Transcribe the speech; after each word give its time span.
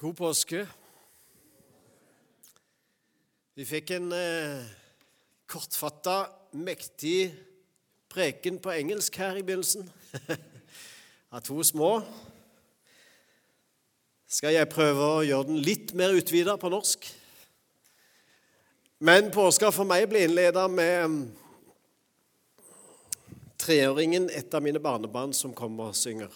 God 0.00 0.14
påske. 0.16 0.62
Vi 3.52 3.66
fikk 3.68 3.90
en 3.98 4.06
eh, 4.16 4.62
kortfatta, 5.44 6.14
mektig 6.56 7.34
preken 8.08 8.56
på 8.64 8.72
engelsk 8.72 9.20
her 9.20 9.36
i 9.36 9.44
begynnelsen. 9.44 9.92
Av 11.36 11.44
to 11.44 11.60
små. 11.60 11.90
Skal 14.24 14.56
jeg 14.56 14.72
prøve 14.72 15.12
å 15.18 15.22
gjøre 15.28 15.50
den 15.52 15.60
litt 15.68 15.92
mer 15.92 16.16
utvida 16.16 16.56
på 16.56 16.72
norsk? 16.72 17.12
Men 19.04 19.28
påska 19.36 19.68
for 19.68 19.84
meg 19.84 20.08
ble 20.08 20.24
innleda 20.24 20.64
med 20.64 21.00
mm, 21.04 21.22
treåringen, 23.60 24.32
et 24.32 24.48
av 24.56 24.64
mine 24.64 24.80
barnebarn, 24.80 25.36
som 25.36 25.52
kommer 25.52 25.92
og 25.92 26.04
synger. 26.06 26.32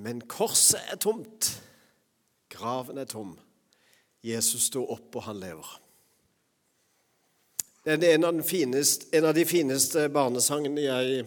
Men 0.00 0.24
korset 0.24 0.80
er 0.88 1.04
tomt. 1.10 1.58
Graven 2.50 2.98
er 2.98 3.08
tom. 3.08 3.36
Jesus 4.26 4.66
sto 4.68 4.82
opp, 4.90 5.14
og 5.16 5.24
han 5.28 5.40
lever. 5.40 5.70
Det 7.84 7.96
er 7.96 8.18
en 8.18 8.26
av, 8.28 8.42
fineste, 8.44 9.08
en 9.16 9.30
av 9.30 9.36
de 9.36 9.46
fineste 9.48 10.04
barnesangene 10.12 10.82
jeg 10.84 11.22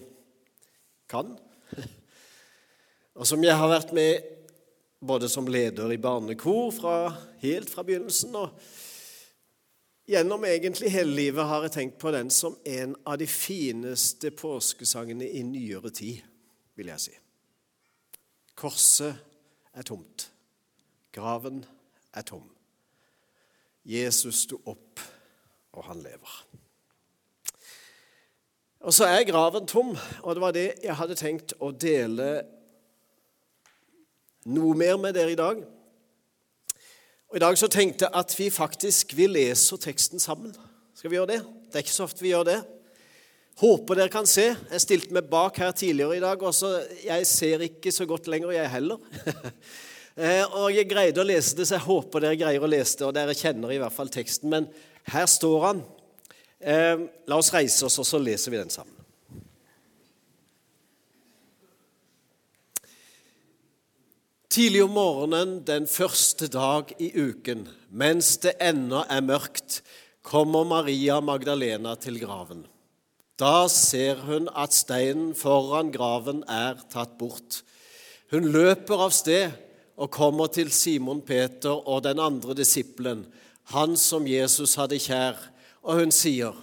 kan, 1.09 1.33
og 3.17 3.27
som 3.29 3.41
jeg 3.45 3.57
har 3.57 3.69
vært 3.71 3.93
med 3.93 4.29
både 5.03 5.29
som 5.29 5.49
leder 5.49 5.91
i 5.91 5.99
barnekor 6.01 6.71
fra, 6.73 6.95
helt 7.41 7.69
fra 7.69 7.83
begynnelsen 7.85 8.37
og 8.39 8.53
gjennom 10.09 10.45
egentlig 10.47 10.91
hele 10.93 11.15
livet 11.17 11.47
har 11.49 11.65
jeg 11.65 11.75
tenkt 11.75 11.97
på 12.01 12.13
den 12.15 12.31
som 12.33 12.55
en 12.65 12.95
av 13.03 13.17
de 13.19 13.27
fineste 13.29 14.31
påskesangene 14.35 15.27
i 15.27 15.43
nyere 15.47 15.91
tid, 15.93 16.21
vil 16.77 16.91
jeg 16.93 17.05
si. 17.07 17.17
Korset 18.55 19.73
er 19.73 19.87
tomt. 19.87 20.29
Graven 21.13 21.61
er 22.13 22.25
tom. 22.25 22.47
Jesus 23.85 24.43
sto 24.47 24.57
opp, 24.65 25.01
og 25.73 25.85
han 25.85 26.01
lever. 26.01 26.33
Og 28.83 28.93
så 28.95 29.07
er 29.07 29.27
graven 29.27 29.67
tom, 29.67 29.93
og 30.23 30.35
det 30.35 30.43
var 30.43 30.55
det 30.55 30.67
jeg 30.83 30.97
hadde 30.99 31.15
tenkt 31.19 31.53
å 31.63 31.69
dele 31.71 32.41
noe 34.49 34.73
mer 34.75 34.97
med 34.99 35.15
dere 35.15 35.31
i 35.31 35.39
dag. 35.39 35.61
Og 37.29 37.37
I 37.39 37.43
dag 37.45 37.57
så 37.57 37.69
tenkte 37.71 38.09
jeg 38.09 38.19
at 38.19 38.35
vi 38.37 38.49
faktisk 38.53 39.15
vil 39.17 39.37
lese 39.37 39.77
teksten 39.79 40.19
sammen. 40.19 40.51
Skal 40.97 41.13
vi 41.13 41.17
gjøre 41.17 41.35
det? 41.35 41.39
Det 41.69 41.79
er 41.79 41.85
ikke 41.85 41.95
så 41.95 42.09
ofte 42.09 42.25
vi 42.25 42.33
gjør 42.33 42.49
det. 42.49 42.59
Håper 43.61 43.97
dere 44.01 44.11
kan 44.11 44.27
se. 44.29 44.49
Jeg 44.51 44.83
stilte 44.83 45.15
meg 45.15 45.29
bak 45.31 45.57
her 45.61 45.71
tidligere 45.77 46.17
i 46.17 46.25
dag, 46.25 46.41
og 46.41 46.53
jeg 47.05 47.27
ser 47.29 47.63
ikke 47.69 47.93
så 47.93 48.05
godt 48.09 48.27
lenger, 48.27 48.51
jeg 48.57 48.71
heller. 48.75 49.01
Eh, 50.13 50.45
og 50.53 50.69
Jeg 50.69 50.89
greide 50.89 51.21
å 51.21 51.25
lese 51.25 51.57
det, 51.57 51.65
så 51.65 51.79
jeg 51.79 51.87
håper 51.87 52.21
dere 52.21 52.37
greier 52.37 52.63
å 52.63 52.69
lese 52.69 52.99
det, 52.99 53.07
og 53.07 53.15
dere 53.17 53.37
kjenner 53.37 53.73
i 53.73 53.79
hvert 53.81 53.95
fall 53.95 54.11
teksten. 54.13 54.51
Men 54.51 54.67
her 55.09 55.25
står 55.29 55.63
han. 55.65 55.79
Eh, 56.61 57.07
la 57.27 57.39
oss 57.39 57.53
reise 57.53 57.87
oss, 57.87 57.97
og 57.99 58.05
så 58.07 58.21
leser 58.21 58.53
vi 58.53 58.61
den 58.61 58.73
sammen. 58.73 58.99
Tidlig 64.53 64.83
om 64.85 64.93
morgenen 64.93 65.55
den 65.65 65.87
første 65.89 66.45
dag 66.45 66.91
i 67.01 67.09
uken, 67.09 67.65
mens 67.89 68.35
det 68.43 68.53
ennå 68.61 69.01
er 69.09 69.25
mørkt, 69.25 69.79
kommer 70.21 70.61
Maria 70.63 71.17
Magdalena 71.25 71.95
til 71.97 72.19
graven. 72.21 72.61
Da 73.41 73.65
ser 73.65 74.21
hun 74.27 74.45
at 74.53 74.75
steinen 74.77 75.33
foran 75.33 75.89
graven 75.91 76.43
er 76.45 76.77
tatt 76.93 77.17
bort. 77.17 77.63
Hun 78.29 78.45
løper 78.53 79.01
av 79.07 79.15
sted 79.17 79.57
og 79.97 80.11
kommer 80.11 80.49
til 80.51 80.71
Simon 80.73 81.21
Peter 81.21 81.73
og 81.73 82.03
den 82.05 82.19
andre 82.19 82.55
disippelen, 82.57 83.25
han 83.71 83.95
som 83.99 84.27
Jesus 84.27 84.75
hadde 84.79 84.99
kjær, 84.99 85.37
og 85.83 85.99
hun 85.99 86.11
sier, 86.11 86.53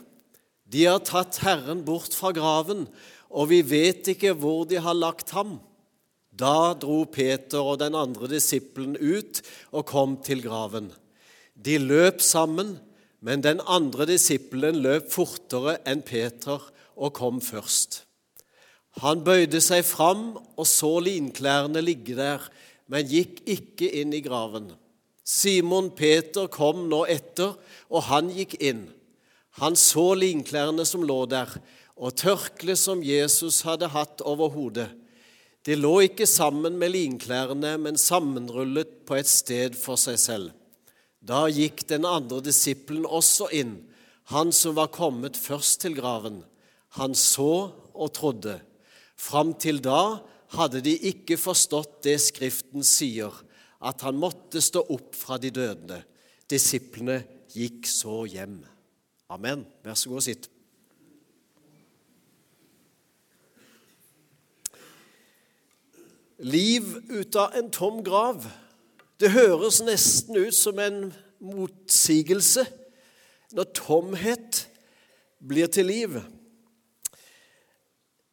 'De 0.71 0.85
har 0.87 1.01
tatt 1.03 1.41
Herren 1.43 1.85
bort 1.85 2.15
fra 2.15 2.31
graven, 2.33 2.87
og 3.31 3.49
vi 3.51 3.63
vet 3.63 4.07
ikke 4.09 4.35
hvor 4.35 4.65
de 4.65 4.79
har 4.79 4.95
lagt 4.95 5.31
ham.' 5.31 5.61
Da 6.31 6.73
dro 6.75 7.05
Peter 7.05 7.59
og 7.59 7.81
den 7.81 7.95
andre 7.95 8.29
disippelen 8.31 8.97
ut 8.97 9.43
og 9.73 9.87
kom 9.87 10.17
til 10.25 10.41
graven. 10.43 10.93
De 11.55 11.77
løp 11.79 12.23
sammen, 12.23 12.79
men 13.21 13.43
den 13.45 13.61
andre 13.67 14.07
disippelen 14.07 14.79
løp 14.81 15.11
fortere 15.13 15.77
enn 15.85 16.01
Peter 16.07 16.63
og 16.97 17.13
kom 17.19 17.43
først. 17.45 18.05
Han 19.05 19.21
bøyde 19.27 19.61
seg 19.63 19.85
fram 19.85 20.33
og 20.57 20.67
så 20.67 20.97
linklærne 21.05 21.83
ligge 21.85 22.17
der, 22.17 22.41
men 22.91 23.07
gikk 23.07 23.43
ikke 23.49 23.89
inn 24.01 24.15
i 24.17 24.23
graven. 24.25 24.73
Simon 25.25 25.93
Peter 25.95 26.49
kom 26.51 26.89
nå 26.91 27.05
etter, 27.11 27.55
og 27.89 28.09
han 28.09 28.33
gikk 28.35 28.57
inn. 28.59 28.89
Han 29.63 29.77
så 29.79 30.13
linklærne 30.19 30.87
som 30.89 31.05
lå 31.07 31.23
der, 31.31 31.53
og 32.01 32.17
tørkleet 32.19 32.81
som 32.81 33.05
Jesus 33.05 33.61
hadde 33.67 33.91
hatt 33.93 34.25
over 34.27 34.51
hodet. 34.55 34.89
De 35.69 35.77
lå 35.77 35.93
ikke 36.07 36.27
sammen 36.27 36.79
med 36.81 36.95
linklærne, 36.95 37.75
men 37.79 38.01
sammenrullet 38.01 39.05
på 39.07 39.19
et 39.19 39.29
sted 39.29 39.77
for 39.77 40.01
seg 40.01 40.17
selv. 40.19 40.55
Da 41.21 41.45
gikk 41.53 41.85
den 41.91 42.07
andre 42.09 42.41
disippelen 42.43 43.05
også 43.05 43.51
inn, 43.53 43.77
han 44.33 44.55
som 44.57 44.77
var 44.79 44.93
kommet 44.95 45.37
først 45.37 45.83
til 45.83 45.99
graven. 45.99 46.41
Han 46.97 47.15
så 47.19 47.71
og 47.93 48.13
trodde. 48.17 48.57
Fram 49.21 49.53
til 49.61 49.83
da 49.85 50.23
hadde 50.57 50.83
de 50.85 50.97
ikke 51.11 51.39
forstått 51.39 52.01
det 52.07 52.17
Skriften 52.23 52.85
sier, 52.87 53.35
at 53.81 54.03
han 54.05 54.19
måtte 54.21 54.61
stå 54.63 54.83
opp 54.93 55.15
fra 55.17 55.39
de 55.41 55.53
døde. 55.55 56.01
Disiplene 56.51 57.23
gikk 57.55 57.87
så 57.89 58.25
hjem. 58.29 58.59
Amen. 59.31 59.65
Vær 59.85 59.97
så 59.99 60.11
god 60.11 60.21
og 60.21 60.27
sitt. 60.27 60.49
Liv 66.41 66.87
ut 67.13 67.37
av 67.37 67.57
en 67.57 67.71
tom 67.73 68.01
grav. 68.05 68.47
Det 69.21 69.33
høres 69.35 69.83
nesten 69.85 70.39
ut 70.41 70.57
som 70.57 70.79
en 70.81 71.11
motsigelse 71.41 72.65
når 73.53 73.73
tomhet 73.77 74.65
blir 75.41 75.69
til 75.73 75.89
liv. 75.91 76.17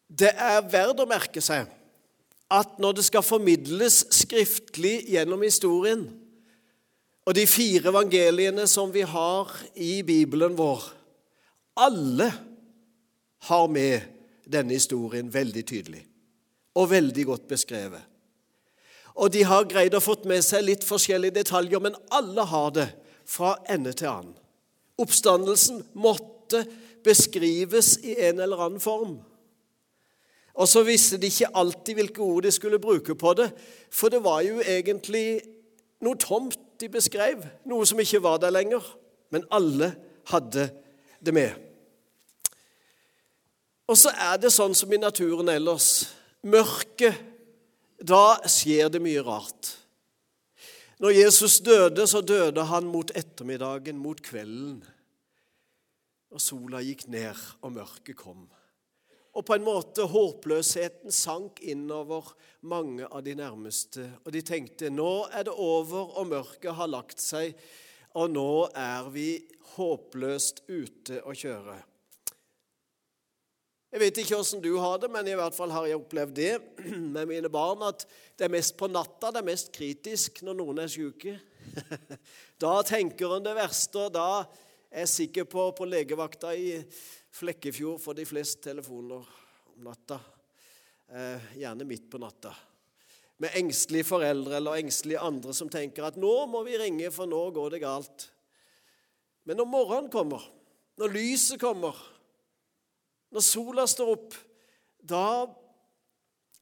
Det 0.08 0.32
er 0.32 0.64
verdt 0.72 1.04
å 1.04 1.10
merke 1.10 1.44
seg 1.44 1.68
at 2.52 2.78
når 2.80 3.00
det 3.00 3.06
skal 3.08 3.26
formidles 3.26 4.06
skriftlig 4.16 5.02
gjennom 5.12 5.44
historien, 5.44 6.06
og 7.28 7.36
de 7.36 7.44
fire 7.48 7.92
evangeliene 7.92 8.64
som 8.72 8.94
vi 8.94 9.04
har 9.04 9.52
i 9.76 10.00
Bibelen 10.08 10.56
vår, 10.56 10.86
alle 11.76 12.30
har 13.50 13.68
med 13.68 14.06
denne 14.48 14.78
historien 14.78 15.28
veldig 15.34 15.66
tydelig 15.68 16.06
og 16.78 16.90
veldig 16.90 17.26
godt 17.26 17.48
beskrevet. 17.50 18.02
Og 19.18 19.34
de 19.34 19.44
har 19.50 19.68
greid 19.68 19.96
å 19.98 20.02
fått 20.04 20.28
med 20.30 20.46
seg 20.46 20.64
litt 20.68 20.86
forskjellige 20.86 21.40
detaljer, 21.40 21.82
men 21.82 21.98
alle 22.14 22.46
har 22.48 22.74
det 22.76 22.88
fra 23.28 23.56
ende 23.70 23.92
til 23.98 24.12
annen. 24.12 24.36
Oppstandelsen 24.98 25.82
måtte 25.98 26.64
beskrives 27.06 27.98
i 28.06 28.16
en 28.30 28.40
eller 28.40 28.62
annen 28.68 28.82
form. 28.82 29.18
Og 30.58 30.68
så 30.70 30.82
visste 30.86 31.20
de 31.22 31.30
ikke 31.30 31.52
alltid 31.54 32.00
hvilke 32.00 32.24
ord 32.26 32.48
de 32.48 32.52
skulle 32.52 32.82
bruke 32.82 33.16
på 33.16 33.34
det, 33.38 33.52
for 33.94 34.10
det 34.10 34.24
var 34.26 34.42
jo 34.46 34.58
egentlig 34.64 35.42
noe 36.02 36.18
tomt 36.18 36.58
de 36.82 36.90
beskrev, 36.90 37.44
noe 37.66 37.86
som 37.90 38.02
ikke 38.02 38.22
var 38.26 38.42
der 38.42 38.54
lenger. 38.54 38.82
Men 39.34 39.46
alle 39.54 39.92
hadde 40.32 40.70
det 41.22 41.34
med. 41.34 41.54
Og 43.88 43.98
så 43.98 44.12
er 44.12 44.40
det 44.42 44.52
sånn 44.52 44.76
som 44.76 44.92
i 44.92 45.00
naturen 45.00 45.50
ellers. 45.52 46.10
Mørket, 46.48 47.16
da 47.98 48.38
skjer 48.50 48.92
det 48.94 49.02
mye 49.04 49.24
rart. 49.26 49.72
Når 51.00 51.14
Jesus 51.14 51.60
døde, 51.62 52.08
så 52.10 52.22
døde 52.26 52.66
han 52.66 52.90
mot 52.90 53.12
ettermiddagen, 53.16 54.00
mot 54.02 54.22
kvelden. 54.26 54.82
Og 56.34 56.42
sola 56.42 56.82
gikk 56.84 57.06
ned, 57.14 57.38
og 57.62 57.76
mørket 57.78 58.18
kom. 58.18 58.48
Og 59.38 59.46
på 59.46 59.54
en 59.54 59.66
måte 59.66 60.08
håpløsheten 60.10 61.14
sank 61.14 61.60
innover 61.62 62.32
mange 62.66 63.06
av 63.06 63.22
de 63.26 63.36
nærmeste. 63.38 64.08
Og 64.26 64.32
de 64.34 64.42
tenkte 64.42 64.90
nå 64.90 65.28
er 65.30 65.46
det 65.46 65.54
over, 65.54 66.16
og 66.18 66.32
mørket 66.32 66.74
har 66.74 66.90
lagt 66.90 67.22
seg, 67.22 67.54
og 68.18 68.32
nå 68.34 68.50
er 68.74 69.12
vi 69.14 69.30
håpløst 69.76 70.64
ute 70.72 71.22
å 71.22 71.36
kjøre. 71.38 71.78
Jeg 73.94 74.02
vet 74.02 74.18
ikke 74.20 74.40
åssen 74.42 74.60
du 74.64 74.74
har 74.82 74.98
det, 75.00 75.08
men 75.14 75.30
i 75.30 75.36
hvert 75.38 75.56
fall 75.56 75.72
har 75.72 75.86
jeg 75.88 76.00
opplevd 76.00 76.34
det 76.36 76.56
med 77.16 77.30
mine 77.30 77.52
barn, 77.54 77.86
at 77.88 78.08
det 78.38 78.48
er 78.48 78.56
mest 78.58 78.74
på 78.80 78.90
natta 78.92 79.30
det 79.32 79.44
er 79.44 79.48
mest 79.48 79.70
kritisk 79.76 80.42
når 80.44 80.58
noen 80.64 80.82
er 80.84 80.92
syke. 80.92 81.38
Da 82.58 82.80
tenker 82.82 83.36
en 83.36 83.46
det 83.46 83.54
verste, 83.54 84.08
og 84.08 84.16
da 84.16 84.30
er 84.90 85.04
jeg 85.04 85.12
sikker 85.14 85.46
på 85.46 85.68
på 85.78 85.86
legevakta 85.86 86.56
i 86.58 86.72
Flekkefjord 87.32 88.02
får 88.02 88.14
de 88.14 88.26
flest 88.26 88.62
telefoner 88.64 89.28
om 89.74 89.84
natta. 89.84 90.20
Eh, 91.08 91.54
gjerne 91.60 91.86
midt 91.88 92.10
på 92.12 92.18
natta. 92.18 92.56
med 93.38 93.54
engstelige 93.54 94.04
foreldre 94.04 94.56
eller 94.58 94.80
engstelige 94.80 95.20
andre 95.22 95.54
som 95.54 95.70
tenker 95.70 96.08
at 96.08 96.16
'nå 96.18 96.46
må 96.50 96.64
vi 96.66 96.78
ringe, 96.78 97.12
for 97.12 97.26
nå 97.26 97.52
går 97.54 97.70
det 97.70 97.84
galt'. 97.84 98.30
Men 99.46 99.58
når 99.58 99.66
morgenen 99.66 100.10
kommer, 100.10 100.42
når 100.98 101.14
lyset 101.14 101.60
kommer, 101.60 101.94
når 103.32 103.40
sola 103.40 103.86
står 103.88 104.12
opp, 104.12 104.34
da 104.98 105.46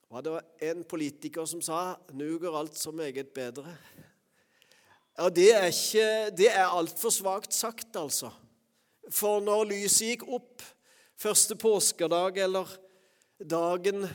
var 0.10 0.22
det 0.22 0.42
en 0.62 0.84
politiker 0.84 1.46
som 1.46 1.62
sa 1.62 1.96
'nå 2.12 2.38
går 2.40 2.60
alt 2.60 2.78
så 2.78 2.92
meget 2.92 3.34
bedre'. 3.34 3.78
Ja, 5.18 5.30
Det 5.30 5.54
er, 5.54 5.66
ikke, 5.66 6.36
det 6.38 6.50
er 6.52 6.68
altfor 6.68 7.10
svakt 7.10 7.54
sagt, 7.54 7.96
altså. 7.96 8.32
For 9.14 9.44
når 9.44 9.68
lyset 9.70 10.16
gikk 10.16 10.24
opp 10.34 10.64
første 11.20 11.58
påskedag 11.60 12.40
eller 12.46 12.70
dagen 13.38 14.08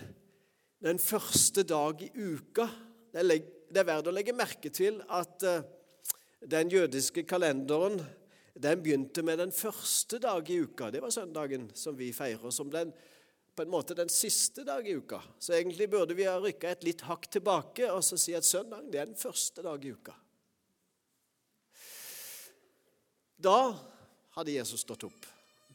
den 0.80 0.98
første 0.98 1.62
dag 1.68 2.00
i 2.02 2.10
uka 2.14 2.66
Det 3.12 3.20
er 3.76 3.86
verdt 3.86 4.08
å 4.10 4.14
legge 4.14 4.34
merke 4.34 4.70
til 4.72 4.98
at 5.12 5.44
eh, 5.46 5.62
den 6.40 6.70
jødiske 6.72 7.22
kalenderen 7.28 8.00
den 8.60 8.82
begynte 8.82 9.22
med 9.22 9.38
den 9.38 9.52
første 9.54 10.18
dag 10.22 10.48
i 10.50 10.58
uka. 10.62 10.90
Det 10.90 11.02
var 11.02 11.12
søndagen 11.14 11.68
som 11.74 11.96
vi 11.98 12.10
feirer 12.14 12.50
som 12.54 12.70
den, 12.72 12.92
på 13.56 13.64
en 13.64 13.72
måte 13.72 13.96
den 13.98 14.08
siste 14.12 14.64
dag 14.66 14.86
i 14.88 14.96
uka. 14.96 15.20
Så 15.38 15.54
egentlig 15.56 15.90
burde 15.90 16.16
vi 16.16 16.26
ha 16.28 16.36
rykka 16.40 16.70
et 16.70 16.84
litt 16.86 17.04
hakk 17.06 17.28
tilbake 17.30 17.90
og 17.92 18.02
så 18.04 18.18
si 18.20 18.34
at 18.36 18.46
søndag 18.46 18.90
det 18.90 19.00
er 19.02 19.10
den 19.10 19.20
første 19.20 19.64
dag 19.64 19.84
i 19.84 19.94
uka. 19.94 20.16
Da 23.40 23.58
hadde 24.36 24.54
Jesus 24.54 24.84
stått 24.84 25.04
opp. 25.08 25.26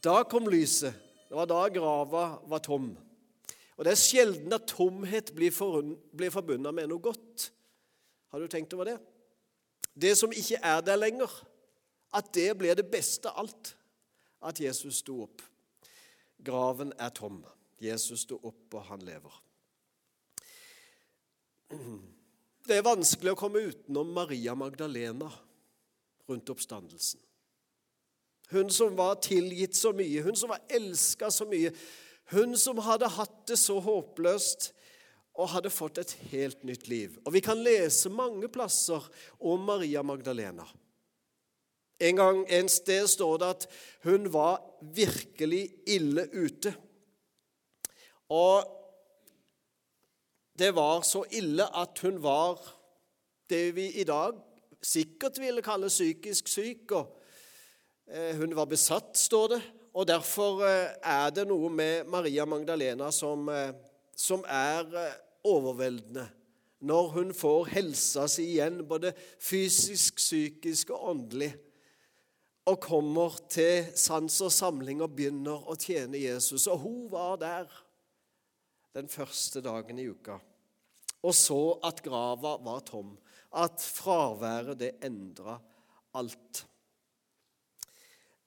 Da 0.03 0.23
kom 0.29 0.47
lyset. 0.51 0.95
Det 1.29 1.35
var 1.35 1.49
da 1.49 1.63
grava 1.73 2.25
var 2.45 2.61
tom. 2.63 2.91
Og 3.75 3.83
Det 3.83 3.91
er 3.91 3.99
sjelden 3.99 4.53
at 4.55 4.67
tomhet 4.69 5.33
blir, 5.35 5.51
blir 6.15 6.31
forbundet 6.31 6.73
med 6.73 6.87
noe 6.87 7.03
godt. 7.03 7.49
Har 8.31 8.39
du 8.39 8.47
tenkt 8.47 8.73
over 8.73 8.91
det? 8.91 8.99
Det 9.95 10.13
som 10.17 10.31
ikke 10.31 10.59
er 10.63 10.83
der 10.83 10.99
lenger, 10.99 11.31
at 12.15 12.31
det 12.35 12.53
blir 12.57 12.75
det 12.75 12.87
beste 12.91 13.31
av 13.31 13.45
alt. 13.45 13.73
At 14.45 14.59
Jesus 14.61 15.01
sto 15.01 15.23
opp. 15.25 15.41
Graven 16.45 16.93
er 16.99 17.09
tom. 17.15 17.41
Jesus 17.81 18.23
sto 18.23 18.37
opp, 18.43 18.67
og 18.75 18.83
han 18.87 19.03
lever. 19.03 19.41
Det 22.65 22.77
er 22.77 22.85
vanskelig 22.85 23.33
å 23.33 23.39
komme 23.39 23.63
utenom 23.65 24.13
Maria 24.13 24.53
Magdalena 24.55 25.31
rundt 26.29 26.51
oppstandelsen. 26.53 27.24
Hun 28.51 28.69
som 28.69 28.95
var 28.97 29.19
tilgitt 29.25 29.75
så 29.75 29.91
mye, 29.95 30.21
hun 30.21 30.35
som 30.37 30.51
var 30.53 30.61
elska 30.69 31.31
så 31.33 31.47
mye, 31.49 31.71
hun 32.33 32.57
som 32.57 32.81
hadde 32.85 33.09
hatt 33.17 33.45
det 33.49 33.57
så 33.61 33.79
håpløst 33.81 34.71
og 35.35 35.51
hadde 35.51 35.73
fått 35.73 35.99
et 36.01 36.13
helt 36.31 36.63
nytt 36.63 36.87
liv. 36.87 37.17
Og 37.25 37.33
Vi 37.33 37.41
kan 37.43 37.59
lese 37.63 38.09
mange 38.09 38.47
plasser 38.47 39.03
om 39.39 39.65
Maria 39.67 40.03
Magdalena. 40.03 40.65
En 41.99 42.15
gang 42.15 42.45
en 42.51 42.69
sted 42.69 43.07
står 43.07 43.37
det 43.37 43.49
at 43.55 43.67
hun 44.03 44.33
var 44.33 44.59
virkelig 44.95 45.69
ille 45.87 46.27
ute. 46.33 46.73
Og 48.29 48.65
det 50.59 50.71
var 50.75 51.01
så 51.01 51.23
ille 51.31 51.67
at 51.77 51.99
hun 52.03 52.23
var 52.23 52.59
det 53.49 53.75
vi 53.75 53.89
i 54.01 54.03
dag 54.03 54.35
sikkert 54.83 55.39
ville 55.39 55.61
kalle 55.61 55.87
psykisk 55.87 56.47
syk. 56.47 56.91
og 56.91 57.21
Hun 58.05 58.53
var 58.53 58.67
besatt, 58.69 59.15
står 59.17 59.47
det, 59.55 59.59
og 59.95 60.05
Derfor 60.05 60.59
eh, 60.67 60.91
er 61.01 61.31
det 61.33 61.45
noe 61.49 61.71
med 61.73 62.09
Maria 62.11 62.45
Magdalena 62.45 63.07
som, 63.15 63.47
eh, 63.49 63.71
som 64.13 64.43
er 64.45 64.89
eh, 64.99 65.15
overveldende 65.47 66.27
når 66.85 67.07
hun 67.15 67.31
får 67.33 67.71
helsa 67.71 68.27
si 68.29 68.43
igjen, 68.51 68.83
både 68.85 69.13
fysisk, 69.41 70.19
psykisk 70.19 70.91
og 70.93 71.07
åndelig, 71.15 71.49
og 72.69 72.77
kommer 72.83 73.39
til 73.49 73.87
sans 73.97 74.35
og 74.45 74.51
samling 74.53 75.01
og 75.01 75.15
begynner 75.15 75.65
å 75.65 75.77
tjene 75.79 76.19
Jesus. 76.19 76.67
Og 76.69 76.83
hun 76.83 76.99
var 77.09 77.39
der 77.41 77.71
den 78.93 79.09
første 79.09 79.63
dagen 79.65 79.97
i 80.03 80.09
uka 80.11 80.37
og 81.25 81.33
så 81.33 81.59
at 81.85 82.03
grava 82.05 82.55
var 82.61 82.83
tom, 82.85 83.15
at 83.55 83.81
fraværet 83.81 84.77
det 84.79 84.91
endra 85.05 85.57
alt. 86.17 86.65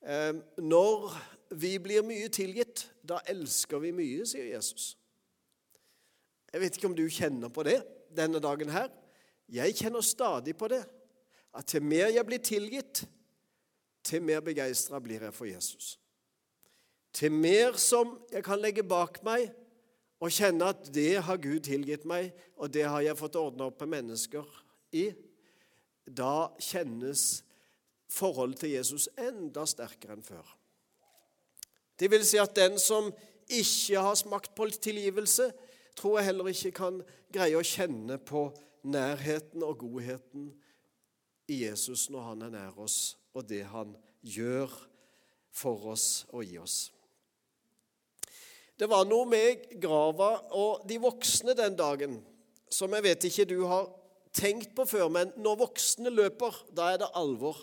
Når 0.03 1.11
vi 1.59 1.75
blir 1.83 2.05
mye 2.07 2.29
tilgitt, 2.33 2.87
da 3.03 3.21
elsker 3.29 3.81
vi 3.83 3.93
mye, 3.97 4.27
sier 4.29 4.51
Jesus. 4.53 4.93
Jeg 6.53 6.63
vet 6.63 6.77
ikke 6.77 6.89
om 6.91 6.97
du 6.97 7.05
kjenner 7.13 7.53
på 7.53 7.65
det 7.67 7.81
denne 8.15 8.41
dagen 8.41 8.71
her. 8.73 8.89
Jeg 9.53 9.77
kjenner 9.77 10.05
stadig 10.05 10.57
på 10.57 10.69
det. 10.69 10.83
At 11.57 11.67
til 11.73 11.83
mer 11.83 12.11
jeg 12.13 12.27
blir 12.27 12.43
tilgitt, 12.45 13.05
til 14.05 14.23
mer 14.23 14.41
begeistra 14.45 15.01
blir 15.03 15.25
jeg 15.27 15.35
for 15.35 15.49
Jesus. 15.49 15.97
Til 17.13 17.33
mer 17.33 17.77
som 17.81 18.19
jeg 18.33 18.45
kan 18.45 18.61
legge 18.61 18.85
bak 18.87 19.21
meg 19.27 19.49
og 20.21 20.33
kjenne 20.35 20.71
at 20.73 20.89
det 20.95 21.23
har 21.25 21.41
Gud 21.41 21.61
tilgitt 21.67 22.05
meg, 22.09 22.33
og 22.57 22.73
det 22.75 22.85
har 22.89 23.03
jeg 23.05 23.19
fått 23.19 23.39
ordna 23.39 23.69
opp 23.69 23.81
med 23.85 23.99
mennesker 23.99 24.47
i, 24.97 25.11
da 26.05 26.49
kjennes 26.63 27.43
forholdet 28.09 28.63
til 28.65 28.75
Jesus 28.77 29.09
enda 29.21 29.67
sterkere 29.69 30.17
enn 30.17 30.25
før. 30.25 30.47
Det 31.99 32.11
vil 32.11 32.25
si 32.27 32.39
at 32.41 32.55
den 32.57 32.79
som 32.81 33.11
ikke 33.49 34.01
har 34.05 34.17
smakt 34.19 34.55
på 34.57 34.69
tilgivelse, 34.71 35.51
tror 35.97 36.19
jeg 36.19 36.29
heller 36.31 36.51
ikke 36.53 36.75
kan 36.77 37.01
greie 37.35 37.59
å 37.59 37.67
kjenne 37.67 38.21
på 38.23 38.49
nærheten 38.87 39.65
og 39.67 39.81
godheten 39.83 40.53
i 41.51 41.65
Jesus 41.65 42.07
når 42.13 42.31
han 42.31 42.45
er 42.47 42.55
nær 42.55 42.79
oss, 42.81 43.17
og 43.35 43.49
det 43.49 43.65
han 43.73 43.97
gjør 44.23 44.71
for 45.55 45.91
oss 45.95 46.27
og 46.31 46.45
i 46.45 46.59
oss. 46.61 46.93
Det 48.79 48.87
var 48.87 49.09
noe 49.11 49.27
med 49.27 49.65
grava 49.83 50.37
og 50.55 50.85
de 50.87 51.01
voksne 51.03 51.57
den 51.59 51.75
dagen 51.75 52.21
som 52.71 52.93
jeg 52.95 53.05
vet 53.09 53.25
ikke 53.27 53.49
du 53.49 53.63
har 53.67 53.89
tenkt 54.39 54.75
på 54.77 54.87
før, 54.89 55.09
men 55.13 55.33
når 55.41 55.63
voksne 55.65 56.13
løper, 56.15 56.55
da 56.77 56.93
er 56.93 57.01
det 57.03 57.09
alvor. 57.19 57.59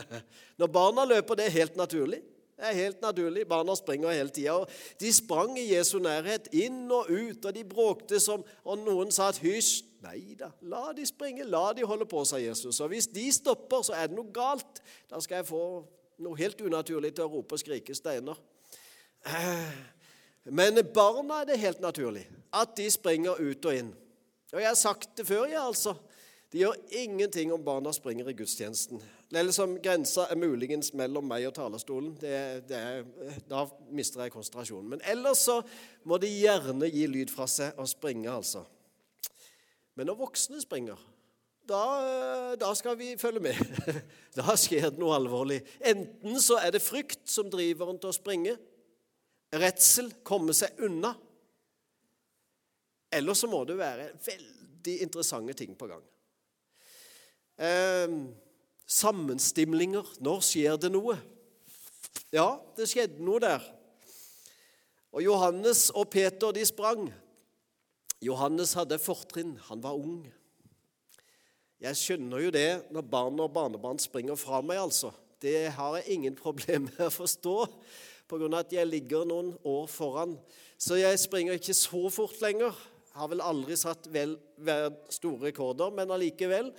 Når 0.60 0.70
barna 0.72 1.04
løper, 1.08 1.36
det 1.38 1.48
er 1.48 1.58
helt 1.58 1.76
naturlig. 1.76 2.20
Det 2.54 2.68
er 2.68 2.76
helt 2.78 3.00
naturlig. 3.02 3.42
Barna 3.50 3.74
springer 3.74 4.14
hele 4.14 4.30
tida. 4.30 4.60
De 5.00 5.10
sprang 5.12 5.56
i 5.58 5.66
Jesu 5.72 5.98
nærhet, 5.98 6.46
inn 6.54 6.84
og 6.86 7.10
ut, 7.10 7.42
og 7.44 7.54
de 7.54 7.64
bråkte 7.66 8.20
som 8.22 8.44
Og 8.64 8.78
noen 8.78 9.10
sa 9.12 9.32
at 9.32 9.40
hysj. 9.42 9.82
Nei 10.04 10.36
da, 10.36 10.50
la 10.68 10.92
de 10.92 11.06
springe, 11.08 11.46
la 11.48 11.72
de 11.72 11.86
holde 11.88 12.04
på, 12.06 12.20
sa 12.28 12.36
Jesus. 12.38 12.78
Og 12.84 12.92
hvis 12.92 13.08
de 13.08 13.24
stopper, 13.32 13.82
så 13.86 13.96
er 13.96 14.10
det 14.10 14.18
noe 14.18 14.28
galt. 14.36 14.82
Da 15.08 15.20
skal 15.24 15.40
jeg 15.40 15.48
få 15.48 15.64
noe 16.22 16.38
helt 16.38 16.60
unaturlig 16.60 17.14
til 17.16 17.24
å 17.24 17.32
rope 17.32 17.56
og 17.56 17.62
skrike 17.62 17.96
steiner. 17.96 18.38
Men 20.60 20.78
barna 20.94 21.40
er 21.40 21.48
det 21.48 21.62
helt 21.62 21.80
naturlig 21.80 22.26
at 22.54 22.76
de 22.76 22.86
springer 22.92 23.40
ut 23.40 23.64
og 23.64 23.80
inn. 23.80 23.94
Og 24.52 24.60
jeg 24.60 24.68
har 24.68 24.78
sagt 24.78 25.16
det 25.18 25.26
før, 25.26 25.48
jeg, 25.48 25.58
altså. 25.58 25.96
Det 26.54 26.60
gjør 26.60 26.76
ingenting 26.94 27.50
om 27.50 27.62
barna 27.66 27.90
springer 27.90 28.28
i 28.30 28.32
gudstjenesten. 28.38 29.00
Eller 29.34 29.50
som 29.50 29.72
grensa 29.82 30.28
er 30.30 30.38
muligens 30.38 30.92
mellom 30.94 31.26
meg 31.26 31.48
og 31.48 31.56
talerstolen. 31.56 32.12
Det, 32.20 32.36
det 32.68 32.82
da 33.50 33.64
mister 33.90 34.22
jeg 34.22 34.30
konsentrasjonen. 34.36 34.92
Men 34.92 35.02
ellers 35.10 35.42
så 35.48 35.56
må 36.06 36.20
de 36.22 36.30
gjerne 36.30 36.92
gi 36.94 37.08
lyd 37.10 37.34
fra 37.34 37.48
seg 37.50 37.74
og 37.74 37.90
springe, 37.90 38.30
altså. 38.30 38.62
Men 39.98 40.06
når 40.06 40.20
voksne 40.22 40.62
springer, 40.62 41.02
da, 41.66 41.82
da 42.62 42.70
skal 42.78 43.00
vi 43.02 43.16
følge 43.18 43.42
med. 43.50 43.58
Da 44.38 44.54
skjer 44.54 44.92
det 44.92 45.02
noe 45.02 45.18
alvorlig. 45.18 45.58
Enten 45.82 46.38
så 46.42 46.62
er 46.62 46.78
det 46.78 46.86
frykt 46.86 47.26
som 47.34 47.50
driver 47.50 47.90
en 47.90 47.98
til 47.98 48.14
å 48.14 48.14
springe, 48.14 48.54
redsel, 49.58 50.14
komme 50.22 50.54
seg 50.54 50.86
unna. 50.86 51.16
Eller 53.10 53.34
så 53.34 53.50
må 53.50 53.66
det 53.66 53.82
være 53.82 54.12
veldig 54.22 55.00
interessante 55.02 55.58
ting 55.58 55.74
på 55.78 55.90
gang. 55.90 56.10
Eh, 57.58 58.10
sammenstimlinger. 58.86 60.06
Når 60.20 60.42
skjer 60.42 60.78
det 60.80 60.90
noe? 60.94 61.16
Ja, 62.34 62.58
det 62.76 62.88
skjedde 62.90 63.22
noe 63.22 63.42
der. 63.42 63.62
Og 65.14 65.22
Johannes 65.22 65.90
og 65.94 66.08
Peter, 66.10 66.50
de 66.50 66.64
sprang. 66.66 67.06
Johannes 68.24 68.74
hadde 68.74 68.98
fortrinn. 68.98 69.54
Han 69.68 69.82
var 69.82 69.94
ung. 69.94 70.24
Jeg 71.84 71.98
skjønner 72.00 72.40
jo 72.42 72.50
det 72.54 72.68
når 72.94 73.06
barn 73.12 73.38
og 73.44 73.52
barnebarn 73.54 74.00
springer 74.02 74.38
fra 74.40 74.62
meg, 74.64 74.80
altså. 74.80 75.12
Det 75.42 75.70
har 75.76 75.98
jeg 75.98 76.16
ingen 76.16 76.38
problemer 76.44 76.90
med 76.90 77.06
å 77.06 77.12
forstå, 77.12 77.54
pga. 78.30 78.48
at 78.58 78.72
jeg 78.72 78.88
ligger 78.88 79.28
noen 79.28 79.52
år 79.62 79.86
foran. 79.92 80.34
Så 80.80 80.98
jeg 80.98 81.20
springer 81.22 81.60
ikke 81.60 81.76
så 81.76 82.08
fort 82.10 82.40
lenger. 82.42 82.74
Har 83.14 83.30
vel 83.30 83.44
aldri 83.44 83.76
satt 83.78 84.08
vel, 84.10 84.34
store 85.12 85.52
rekorder, 85.52 85.92
men 85.94 86.10
allikevel 86.10 86.72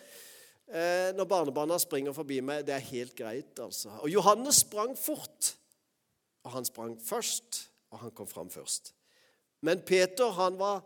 eh, 0.69 1.12
når 1.15 1.29
barnebarna 1.29 1.77
springer 1.81 2.15
forbi 2.15 2.41
meg. 2.45 2.65
Det 2.67 2.75
er 2.75 2.89
helt 2.91 3.15
greit, 3.17 3.53
altså. 3.60 3.93
Og 4.01 4.12
Johannes 4.12 4.63
sprang 4.65 4.95
fort. 5.00 5.53
Og 6.45 6.53
han 6.53 6.65
sprang 6.67 6.93
først, 7.01 7.65
og 7.91 8.03
han 8.03 8.13
kom 8.13 8.27
fram 8.29 8.50
først. 8.53 8.93
Men 9.65 9.81
Peter, 9.81 10.29
han 10.38 10.60
var 10.60 10.84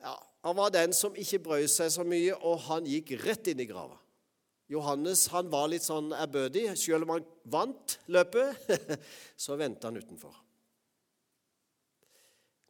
ja, 0.00 0.14
han 0.40 0.56
var 0.56 0.72
den 0.72 0.94
som 0.96 1.16
ikke 1.16 1.42
brød 1.44 1.66
seg 1.68 1.90
så 1.92 2.04
mye, 2.06 2.32
og 2.32 2.62
han 2.70 2.86
gikk 2.88 3.12
rett 3.20 3.50
inn 3.52 3.60
i 3.60 3.68
grava. 3.68 3.98
Johannes 4.70 5.26
han 5.34 5.50
var 5.52 5.66
litt 5.68 5.84
sånn 5.84 6.12
ærbødig. 6.14 6.70
Selv 6.78 7.04
om 7.04 7.16
han 7.16 7.26
vant 7.50 7.98
løpet, 8.14 8.70
så 9.44 9.58
venta 9.60 9.90
han 9.90 9.98
utenfor. 10.00 10.36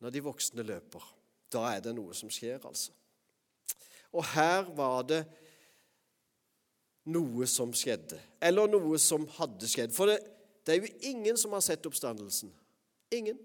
Når 0.01 0.15
de 0.15 0.23
voksne 0.25 0.65
løper, 0.65 1.05
da 1.53 1.67
er 1.75 1.85
det 1.85 1.93
noe 1.95 2.17
som 2.17 2.33
skjer, 2.33 2.59
altså. 2.65 2.95
Og 4.17 4.25
her 4.33 4.65
var 4.75 5.05
det 5.07 5.21
noe 7.09 7.47
som 7.49 7.73
skjedde, 7.77 8.19
eller 8.43 8.69
noe 8.69 8.99
som 9.01 9.25
hadde 9.39 9.69
skjedd. 9.71 9.95
For 9.97 10.11
det, 10.11 10.19
det 10.67 10.75
er 10.75 10.83
jo 10.83 11.11
ingen 11.13 11.39
som 11.41 11.55
har 11.57 11.65
sett 11.65 11.87
oppstandelsen. 11.89 12.53
Ingen. 13.15 13.39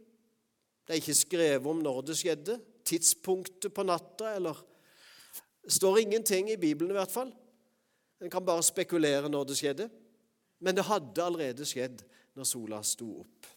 Det 0.85 0.93
er 0.93 1.01
ikke 1.01 1.17
skrevet 1.17 1.69
om 1.69 1.79
når 1.81 2.01
det 2.09 2.17
skjedde, 2.19 2.59
tidspunktet 2.85 3.73
på 3.73 3.85
natta, 3.87 4.35
eller 4.37 4.59
Det 5.65 5.73
står 5.73 5.97
ingenting 6.03 6.51
i 6.51 6.59
Bibelen 6.61 6.91
i 6.91 6.97
hvert 6.99 7.11
fall. 7.11 7.31
En 8.21 8.29
kan 8.29 8.45
bare 8.45 8.63
spekulere 8.63 9.29
når 9.29 9.47
det 9.49 9.57
skjedde. 9.57 9.87
Men 10.59 10.75
det 10.77 10.85
hadde 10.85 11.23
allerede 11.23 11.65
skjedd 11.65 12.03
når 12.37 12.47
sola 12.47 12.83
sto 12.85 13.07
opp. 13.23 13.47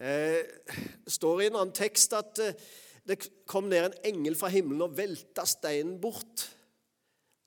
Eh, 0.00 0.44
det 1.04 1.12
står 1.12 1.42
i 1.42 1.48
en 1.48 1.58
annen 1.58 1.74
tekst 1.76 2.12
at 2.16 2.40
eh, 2.44 2.60
det 3.08 3.18
kom 3.48 3.68
ned 3.68 3.88
en 3.88 3.98
engel 4.12 4.36
fra 4.38 4.48
himmelen 4.52 4.84
og 4.84 4.96
velta 4.96 5.44
steinen 5.48 5.98
bort. 6.00 6.46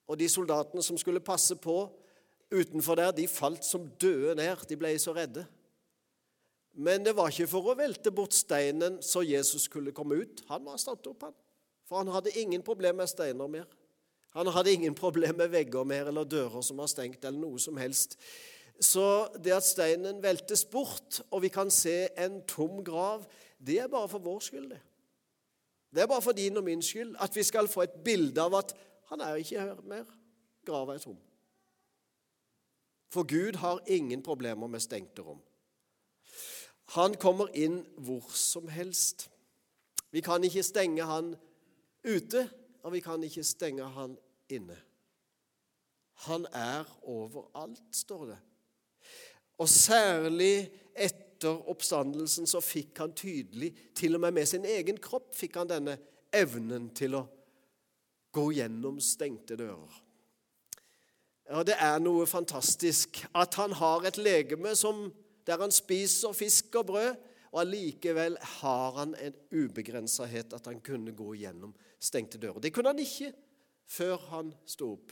Og 0.08 0.20
de 0.20 0.30
soldatene 0.30 0.84
som 0.84 0.98
skulle 1.00 1.24
passe 1.24 1.56
på 1.56 1.78
utenfor 2.54 3.00
der, 3.00 3.12
de 3.16 3.28
falt 3.28 3.66
som 3.66 3.88
døde 4.02 4.36
ned. 4.38 4.66
De 4.70 4.78
ble 4.78 4.94
så 5.02 5.14
redde. 5.16 5.46
Men 6.74 7.06
det 7.06 7.14
var 7.16 7.30
ikke 7.30 7.50
for 7.52 7.70
å 7.70 7.78
velte 7.78 8.12
bort 8.14 8.34
steinen 8.34 8.98
så 9.06 9.22
Jesus 9.26 9.68
skulle 9.70 9.94
komme 9.94 10.18
ut. 10.24 10.42
Han 10.50 10.66
var 10.66 10.82
stått 10.82 11.08
opp, 11.10 11.28
han. 11.28 11.36
For 11.86 12.02
han 12.02 12.10
hadde 12.14 12.34
ingen 12.40 12.64
problem 12.66 12.98
med 13.02 13.12
steiner 13.12 13.50
mer. 13.52 13.68
Han 14.34 14.50
hadde 14.50 14.74
ingen 14.74 14.96
problem 14.98 15.38
med 15.38 15.52
vegger 15.54 15.86
mer 15.86 16.10
eller 16.10 16.26
dører 16.26 16.64
som 16.66 16.80
var 16.82 16.90
stengt, 16.90 17.22
eller 17.22 17.38
noe 17.38 17.62
som 17.62 17.78
helst. 17.78 18.18
Så 18.82 19.28
det 19.38 19.54
at 19.54 19.68
steinen 19.68 20.24
veltes 20.24 20.64
bort, 20.66 21.22
og 21.30 21.44
vi 21.44 21.52
kan 21.54 21.70
se 21.72 22.08
en 22.18 22.40
tom 22.50 22.82
grav, 22.86 23.28
det 23.62 23.78
er 23.84 23.92
bare 23.92 24.10
for 24.10 24.24
vår 24.24 24.42
skyld, 24.48 24.72
det. 24.74 24.82
Det 25.94 26.02
er 26.02 26.10
bare 26.10 26.26
for 26.26 26.34
din 26.34 26.58
og 26.58 26.66
min 26.66 26.82
skyld 26.82 27.14
at 27.22 27.36
vi 27.38 27.44
skal 27.46 27.70
få 27.70 27.84
et 27.86 28.00
bilde 28.02 28.42
av 28.42 28.56
at 28.58 28.74
han 29.14 29.22
er 29.22 29.36
ikke 29.36 29.62
her 29.62 29.82
mer. 29.86 30.06
Grava 30.66 30.96
er 30.96 31.02
tom. 31.04 31.18
For 33.14 33.28
Gud 33.30 33.60
har 33.62 33.84
ingen 33.88 34.24
problemer 34.26 34.68
med 34.68 34.82
stengte 34.82 35.22
rom. 35.22 35.42
Han 36.98 37.14
kommer 37.22 37.52
inn 37.54 37.84
hvor 37.98 38.26
som 38.34 38.68
helst. 38.74 39.28
Vi 40.10 40.22
kan 40.26 40.44
ikke 40.44 40.64
stenge 40.66 41.06
han 41.06 41.36
ute, 42.04 42.50
og 42.82 42.96
vi 42.96 43.04
kan 43.06 43.22
ikke 43.24 43.44
stenge 43.46 43.86
han 43.86 44.18
inne. 44.50 44.80
Han 46.26 46.48
er 46.50 46.90
overalt, 47.04 47.82
står 47.94 48.26
det. 48.26 48.40
Og 49.62 49.70
særlig 49.70 50.72
etter 50.96 51.70
oppstandelsen 51.70 52.50
så 52.50 52.62
fikk 52.66 52.98
han 52.98 53.14
tydelig, 53.14 53.76
til 53.94 54.18
og 54.18 54.26
med 54.26 54.32
med 54.42 54.50
sin 54.50 54.66
egen 54.66 54.98
kropp, 54.98 55.36
fikk 55.36 55.62
han 55.62 55.70
denne 55.70 56.00
evnen 56.34 56.90
til 56.98 57.22
å 57.22 57.26
gå 58.34 58.50
gjennom 58.58 59.00
stengte 59.02 59.58
dører. 59.60 60.02
Ja, 61.50 61.64
Det 61.64 61.76
er 61.78 62.00
noe 62.00 62.26
fantastisk 62.26 63.20
at 63.36 63.56
han 63.60 63.76
har 63.78 64.08
et 64.08 64.18
legeme 64.18 64.76
som 64.80 65.12
der 65.48 65.60
han 65.60 65.72
spiser 65.76 66.34
fisk 66.34 66.76
og 66.80 66.86
brød, 66.88 67.16
og 67.54 67.60
allikevel 67.62 68.38
har 68.40 68.96
han 68.98 69.16
en 69.20 69.34
ubegrensethet 69.52 70.54
at 70.54 70.66
han 70.66 70.80
kunne 70.82 71.12
gå 71.14 71.34
gjennom 71.38 71.76
stengte 72.00 72.40
dører. 72.42 72.60
Det 72.60 72.74
kunne 72.74 72.90
han 72.90 73.00
ikke 73.00 73.34
før 73.86 74.18
han 74.32 74.54
sto 74.66 74.94
opp. 74.96 75.12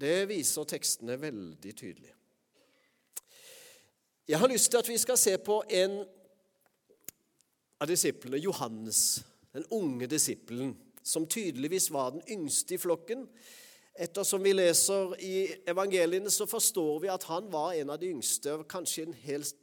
Det 0.00 0.28
viser 0.28 0.64
tekstene 0.64 1.18
veldig 1.20 1.74
tydelig. 1.76 2.12
Jeg 4.28 4.38
har 4.38 4.48
lyst 4.48 4.70
til 4.70 4.78
at 4.78 4.88
vi 4.88 4.96
skal 4.98 5.18
se 5.18 5.36
på 5.38 5.60
en 5.68 6.00
av 7.80 7.88
disiplene, 7.88 8.40
Johannes, 8.40 9.24
den 9.52 9.66
unge 9.70 10.08
disippelen, 10.10 10.72
som 11.06 11.26
tydeligvis 11.30 11.90
var 11.94 12.10
den 12.16 12.24
yngste 12.28 12.74
i 12.74 12.78
flokken. 12.82 13.26
Ettersom 13.94 14.42
vi 14.42 14.52
leser 14.52 15.14
i 15.22 15.36
evangeliene, 15.68 16.30
så 16.30 16.48
forstår 16.50 16.98
vi 17.04 17.12
at 17.12 17.28
han 17.30 17.46
var 17.52 17.76
en 17.78 17.92
av 17.94 18.00
de 18.02 18.10
yngste, 18.12 18.58
kanskje 18.68 19.06
en 19.06 19.14
helt 19.22 19.54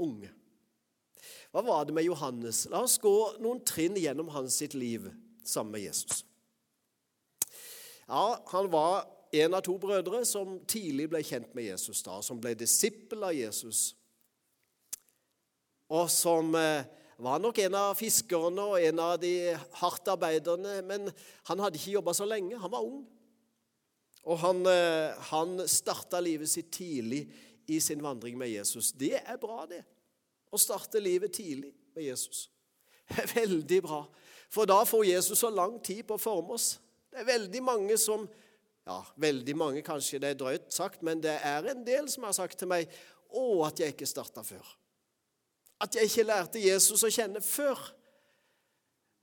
unge. 0.00 0.30
Hva 1.52 1.64
var 1.66 1.84
det 1.84 1.94
med 1.96 2.06
Johannes? 2.06 2.64
La 2.72 2.80
oss 2.86 2.96
gå 3.02 3.14
noen 3.42 3.60
trinn 3.68 3.98
gjennom 3.98 4.30
hans 4.32 4.56
sitt 4.62 4.74
liv 4.78 5.10
sammen 5.44 5.74
med 5.74 5.84
Jesus. 5.84 6.22
Ja, 8.06 8.40
Han 8.46 8.70
var 8.70 9.04
en 9.32 9.54
av 9.54 9.60
to 9.60 9.76
brødre 9.78 10.24
som 10.28 10.60
tidlig 10.68 11.08
ble 11.10 11.22
kjent 11.24 11.54
med 11.56 11.64
Jesus, 11.64 12.02
da, 12.04 12.20
som 12.22 12.40
ble 12.40 12.54
disippel 12.56 13.24
av 13.24 13.34
Jesus. 13.36 13.92
Og 15.92 16.08
som 16.12 16.54
eh, 16.56 16.88
var 17.22 17.38
nok 17.42 17.58
en 17.62 17.76
av 17.78 17.94
fiskerne 17.98 18.64
og 18.72 18.82
en 18.82 19.00
av 19.02 19.16
de 19.22 19.32
hardt 19.78 20.08
arbeiderne, 20.10 20.80
men 20.86 21.10
han 21.48 21.62
hadde 21.62 21.78
ikke 21.78 21.96
jobba 21.96 22.14
så 22.16 22.26
lenge. 22.28 22.58
Han 22.58 22.72
var 22.72 22.86
ung. 22.86 23.02
Og 24.22 24.38
han, 24.38 24.62
eh, 24.66 25.14
han 25.30 25.62
starta 25.68 26.20
livet 26.22 26.50
sitt 26.50 26.70
tidlig 26.74 27.24
i 27.70 27.80
sin 27.80 28.02
vandring 28.02 28.38
med 28.38 28.50
Jesus. 28.50 28.92
Det 28.92 29.16
er 29.18 29.38
bra, 29.38 29.66
det. 29.66 29.82
Å 30.52 30.60
starte 30.60 31.00
livet 31.02 31.32
tidlig 31.34 31.72
med 31.94 32.04
Jesus. 32.10 32.48
Det 33.08 33.22
er 33.24 33.34
veldig 33.42 33.80
bra. 33.84 34.02
For 34.52 34.68
da 34.68 34.82
får 34.84 35.06
Jesus 35.08 35.40
så 35.42 35.50
lang 35.50 35.78
tid 35.84 36.04
på 36.06 36.18
å 36.18 36.22
forme 36.22 36.56
oss. 36.56 36.78
Det 37.12 37.22
er 37.22 37.32
veldig 37.34 37.62
mange 37.62 37.98
som 38.00 38.28
Ja, 38.82 38.96
veldig 39.14 39.54
mange, 39.54 39.78
kanskje 39.86 40.18
det 40.18 40.30
er 40.32 40.38
drøyt 40.40 40.72
sagt, 40.74 41.04
men 41.06 41.20
det 41.22 41.36
er 41.46 41.68
en 41.70 41.84
del 41.86 42.08
som 42.10 42.24
har 42.26 42.32
sagt 42.34 42.58
til 42.58 42.66
meg 42.66 42.90
å, 43.30 43.62
at 43.62 43.78
jeg 43.78 43.94
ikke 43.94 44.08
starta 44.10 44.42
før. 44.42 44.72
At 45.82 45.96
jeg 45.98 46.08
ikke 46.08 46.28
lærte 46.28 46.62
Jesus 46.62 47.02
å 47.02 47.10
kjenne 47.10 47.42
før. 47.42 47.80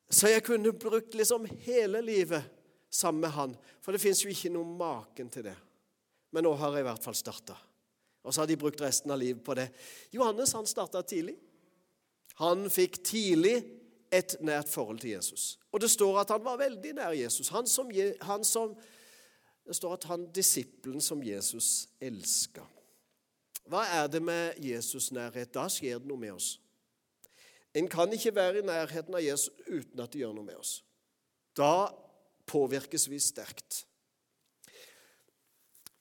Så 0.10 0.32
jeg 0.32 0.44
kunne 0.44 0.74
brukt 0.74 1.16
liksom 1.16 1.46
hele 1.64 2.02
livet 2.02 2.44
sammen 2.90 3.22
med 3.22 3.34
han. 3.36 3.56
For 3.82 3.94
det 3.94 4.02
fins 4.02 4.24
jo 4.26 4.32
ikke 4.32 4.52
noe 4.54 4.68
maken 4.68 5.30
til 5.32 5.46
det. 5.48 5.56
Men 6.34 6.46
nå 6.46 6.54
har 6.58 6.76
jeg 6.76 6.84
i 6.84 6.90
hvert 6.90 7.06
fall 7.06 7.18
starta. 7.18 7.56
Og 8.26 8.34
så 8.34 8.42
har 8.44 8.50
de 8.50 8.58
brukt 8.60 8.82
resten 8.82 9.14
av 9.14 9.22
livet 9.22 9.42
på 9.46 9.56
det. 9.58 9.70
Johannes 10.14 10.54
han 10.58 10.68
starta 10.70 11.02
tidlig. 11.06 11.38
Han 12.42 12.68
fikk 12.72 13.00
tidlig 13.06 13.56
et 14.12 14.36
nært 14.42 14.70
forhold 14.72 15.02
til 15.04 15.14
Jesus. 15.16 15.58
Og 15.72 15.82
det 15.82 15.92
står 15.92 16.24
at 16.24 16.34
han 16.34 16.44
var 16.44 16.60
veldig 16.60 16.96
nær 16.98 17.16
Jesus. 17.18 17.52
Han 17.54 17.70
som, 17.70 17.92
han 18.26 18.46
som, 18.48 18.74
det 19.66 19.78
står 19.78 19.96
at 20.00 20.10
han 20.10 20.28
disippelen 20.34 21.02
som 21.04 21.22
Jesus 21.24 21.88
elska. 22.02 22.66
Hva 23.70 23.84
er 23.86 24.08
det 24.10 24.22
med 24.26 24.58
Jesus' 24.58 25.12
nærhet? 25.14 25.54
Da 25.54 25.68
skjer 25.70 26.00
det 26.02 26.10
noe 26.10 26.18
med 26.18 26.34
oss. 26.34 26.56
En 27.78 27.88
kan 27.90 28.10
ikke 28.14 28.34
være 28.36 28.64
i 28.64 28.66
nærheten 28.66 29.14
av 29.14 29.22
Jesus 29.22 29.54
uten 29.68 30.02
at 30.02 30.10
det 30.14 30.24
gjør 30.24 30.34
noe 30.34 30.48
med 30.48 30.58
oss. 30.58 30.80
Da 31.58 31.92
påvirkes 32.50 33.06
vi 33.12 33.20
sterkt. 33.22 33.84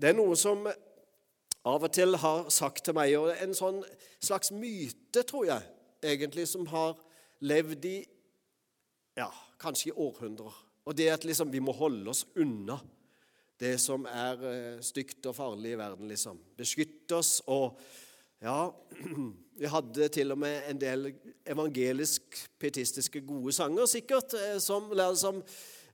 Det 0.01 0.13
er 0.13 0.17
noe 0.17 0.37
som 0.39 0.65
av 1.69 1.85
og 1.85 1.93
til 1.93 2.17
har 2.17 2.49
sagt 2.55 2.87
til 2.87 2.97
meg, 2.97 3.13
og 3.19 3.35
en 3.35 3.53
sånn 3.57 3.83
slags 4.25 4.53
myte, 4.55 5.25
tror 5.27 5.51
jeg, 5.51 5.67
egentlig, 6.01 6.47
som 6.49 6.65
har 6.73 6.97
levd 7.45 7.85
i 7.85 7.99
ja, 9.19 9.29
kanskje 9.61 9.91
i 9.91 9.99
århundrer. 9.99 10.55
Og 10.89 10.97
det 10.97 11.11
at 11.13 11.27
liksom, 11.29 11.53
vi 11.53 11.61
må 11.61 11.75
holde 11.77 12.15
oss 12.15 12.25
unna 12.39 12.79
det 13.59 13.75
som 13.83 14.07
er 14.07 14.45
eh, 14.47 14.83
stygt 14.85 15.27
og 15.27 15.35
farlig 15.35 15.75
i 15.75 15.79
verden, 15.81 16.09
liksom. 16.11 16.39
Beskytte 16.59 17.19
oss 17.19 17.39
og 17.47 17.81
Ja, 18.39 18.69
vi 19.59 19.67
hadde 19.67 20.07
til 20.15 20.31
og 20.31 20.39
med 20.39 20.69
en 20.71 20.79
del 20.79 21.09
evangelisk-pietistiske 21.43 23.25
gode 23.27 23.51
sanger, 23.53 23.87
sikkert, 23.91 24.37
eh, 24.39 24.61
som 24.63 24.93
liksom 24.95 25.43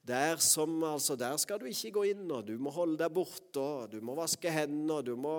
der, 0.04 0.37
som, 0.37 0.83
altså, 0.85 1.16
der 1.16 1.37
skal 1.37 1.61
du 1.61 1.64
ikke 1.64 1.90
gå 1.90 2.02
inn, 2.11 2.26
og 2.30 2.44
du 2.47 2.59
må 2.61 2.71
holde 2.71 2.99
deg 3.00 3.14
borte, 3.16 3.61
og 3.61 3.92
du 3.92 4.02
må 4.04 4.12
vaske 4.18 4.52
hendene, 4.52 4.99
og 4.99 5.06
du 5.06 5.16
må 5.16 5.38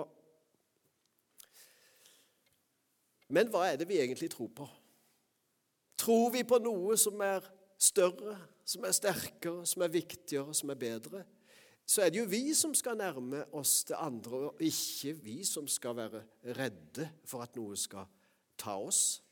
Men 3.28 3.48
hva 3.50 3.64
er 3.66 3.78
det 3.78 3.88
vi 3.90 3.96
egentlig 3.98 4.28
tror 4.30 4.50
på? 4.54 4.66
Tror 5.98 6.28
vi 6.30 6.44
på 6.46 6.60
noe 6.62 6.94
som 6.94 7.18
er 7.26 7.42
større, 7.78 8.36
som 8.62 8.84
er 8.86 8.94
sterkere, 8.94 9.64
som 9.66 9.82
er 9.82 9.90
viktigere, 9.90 10.54
som 10.54 10.70
er 10.70 10.78
bedre? 10.78 11.24
Så 11.86 12.02
er 12.02 12.10
det 12.10 12.18
jo 12.18 12.26
vi 12.30 12.50
som 12.54 12.74
skal 12.74 12.98
nærme 12.98 13.44
oss 13.54 13.84
det 13.86 13.96
andre, 13.98 14.48
og 14.50 14.62
ikke 14.62 15.14
vi 15.22 15.36
som 15.46 15.68
skal 15.70 15.96
være 15.96 16.22
redde 16.58 17.08
for 17.24 17.46
at 17.46 17.54
noe 17.58 17.78
skal 17.78 18.08
ta 18.58 18.74
oss. 18.74 19.22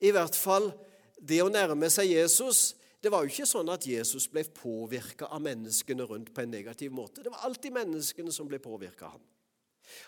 I 0.00 0.12
hvert 0.14 0.36
fall 0.38 0.70
det 1.18 1.40
å 1.42 1.50
nærme 1.50 1.90
seg 1.90 2.12
Jesus 2.12 2.74
det 3.04 3.10
var 3.12 3.20
jo 3.20 3.28
ikke 3.28 3.44
sånn 3.44 3.68
at 3.68 3.84
Jesus 3.84 4.24
ble 4.32 4.40
påvirka 4.48 5.26
av 5.28 5.42
menneskene 5.44 6.06
rundt 6.08 6.30
på 6.32 6.40
en 6.40 6.54
negativ 6.54 6.92
måte. 6.96 7.20
Det 7.20 7.28
var 7.34 7.42
alltid 7.44 7.74
menneskene 7.76 8.32
som 8.32 8.48
ble 8.48 8.56
påvirka 8.64 9.10
av 9.10 9.18
ham. 9.18 9.24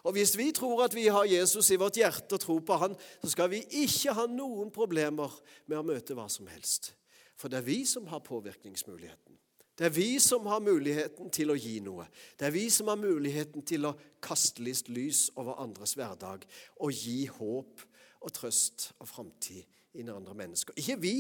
Og 0.09 0.15
Hvis 0.17 0.33
vi 0.39 0.47
tror 0.57 0.87
at 0.87 0.95
vi 0.97 1.05
har 1.13 1.29
Jesus 1.29 1.69
i 1.71 1.77
vårt 1.77 1.99
hjerte 2.01 2.39
og 2.39 2.41
tror 2.41 2.63
på 2.65 2.79
han, 2.81 2.97
så 3.21 3.35
skal 3.35 3.51
vi 3.53 3.61
ikke 3.83 4.15
ha 4.17 4.25
noen 4.31 4.73
problemer 4.73 5.35
med 5.67 5.77
å 5.77 5.85
møte 5.85 6.17
hva 6.17 6.25
som 6.33 6.49
helst. 6.49 6.95
For 7.37 7.53
det 7.53 7.61
er 7.61 7.69
vi 7.69 7.83
som 7.85 8.09
har 8.09 8.25
påvirkningsmuligheten. 8.25 9.37
Det 9.77 9.91
er 9.91 9.93
vi 9.93 10.17
som 10.23 10.47
har 10.49 10.63
muligheten 10.65 11.29
til 11.35 11.53
å 11.53 11.59
gi 11.59 11.79
noe. 11.85 12.07
Det 12.39 12.49
er 12.49 12.55
vi 12.55 12.65
som 12.73 12.89
har 12.89 12.97
muligheten 12.97 13.65
til 13.67 13.85
å 13.85 13.97
kaste 14.25 14.65
litt 14.65 14.89
lys 14.89 15.27
over 15.37 15.61
andres 15.61 15.93
hverdag 15.99 16.47
og 16.81 16.97
gi 16.97 17.27
håp 17.29 17.85
og 18.25 18.33
trøst 18.35 18.91
og 18.97 19.11
framtid 19.11 19.67
inn 19.97 20.09
i 20.09 20.15
andre 20.15 20.37
mennesker. 20.37 20.77
Ikke 20.81 20.97
vi 21.01 21.17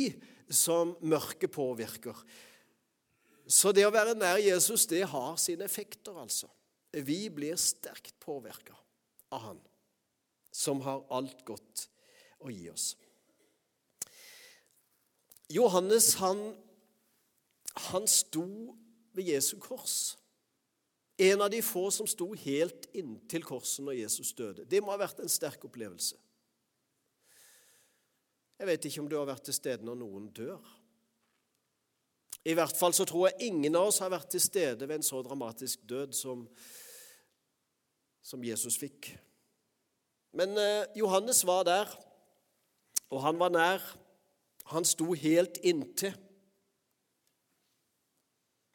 som 0.48 0.94
mørket 1.04 1.52
påvirker. 1.52 2.16
Så 3.46 3.72
det 3.76 3.84
å 3.86 3.94
være 3.94 4.16
nær 4.16 4.40
Jesus, 4.42 4.88
det 4.90 5.04
har 5.06 5.36
sine 5.40 5.68
effekter, 5.68 6.16
altså. 6.16 6.48
Vi 6.96 7.26
blir 7.28 7.58
sterkt 7.60 8.16
påvirka 8.24 8.74
av 9.36 9.42
Han, 9.50 9.58
som 10.50 10.80
har 10.86 11.04
alt 11.12 11.44
godt 11.44 11.88
å 12.40 12.50
gi 12.50 12.70
oss. 12.72 12.94
Johannes, 15.52 16.14
han 16.18 16.40
han 17.76 18.06
sto 18.08 18.46
ved 19.16 19.28
Jesu 19.32 19.56
kors. 19.60 20.16
En 21.16 21.40
av 21.40 21.50
de 21.50 21.62
få 21.64 21.88
som 21.90 22.08
sto 22.08 22.28
helt 22.36 22.88
inntil 22.96 23.44
korset 23.44 23.84
når 23.84 24.00
Jesus 24.02 24.34
døde. 24.36 24.64
Det 24.68 24.82
må 24.84 24.92
ha 24.92 25.00
vært 25.00 25.22
en 25.24 25.32
sterk 25.32 25.64
opplevelse. 25.64 26.18
Jeg 28.56 28.68
vet 28.68 28.88
ikke 28.88 29.02
om 29.04 29.08
du 29.08 29.16
har 29.18 29.28
vært 29.28 29.46
til 29.48 29.56
stede 29.56 29.84
når 29.84 29.98
noen 30.00 30.28
dør. 30.36 30.60
I 32.46 32.54
hvert 32.56 32.76
fall 32.78 32.94
så 32.94 33.04
tror 33.08 33.28
jeg 33.28 33.48
ingen 33.50 33.74
av 33.76 33.88
oss 33.90 34.00
har 34.04 34.12
vært 34.12 34.30
til 34.32 34.44
stede 34.44 34.86
ved 34.86 35.00
en 35.00 35.06
så 35.06 35.20
dramatisk 35.24 35.82
død 35.88 36.12
som, 36.16 36.44
som 38.22 38.44
Jesus 38.44 38.78
fikk. 38.80 39.10
Men 40.36 40.52
eh, 40.60 40.84
Johannes 41.00 41.40
var 41.48 41.64
der, 41.66 41.90
og 43.10 43.24
han 43.24 43.40
var 43.40 43.52
nær. 43.54 43.82
Han 44.72 44.84
sto 44.86 45.10
helt 45.16 45.58
inntil. 45.64 46.14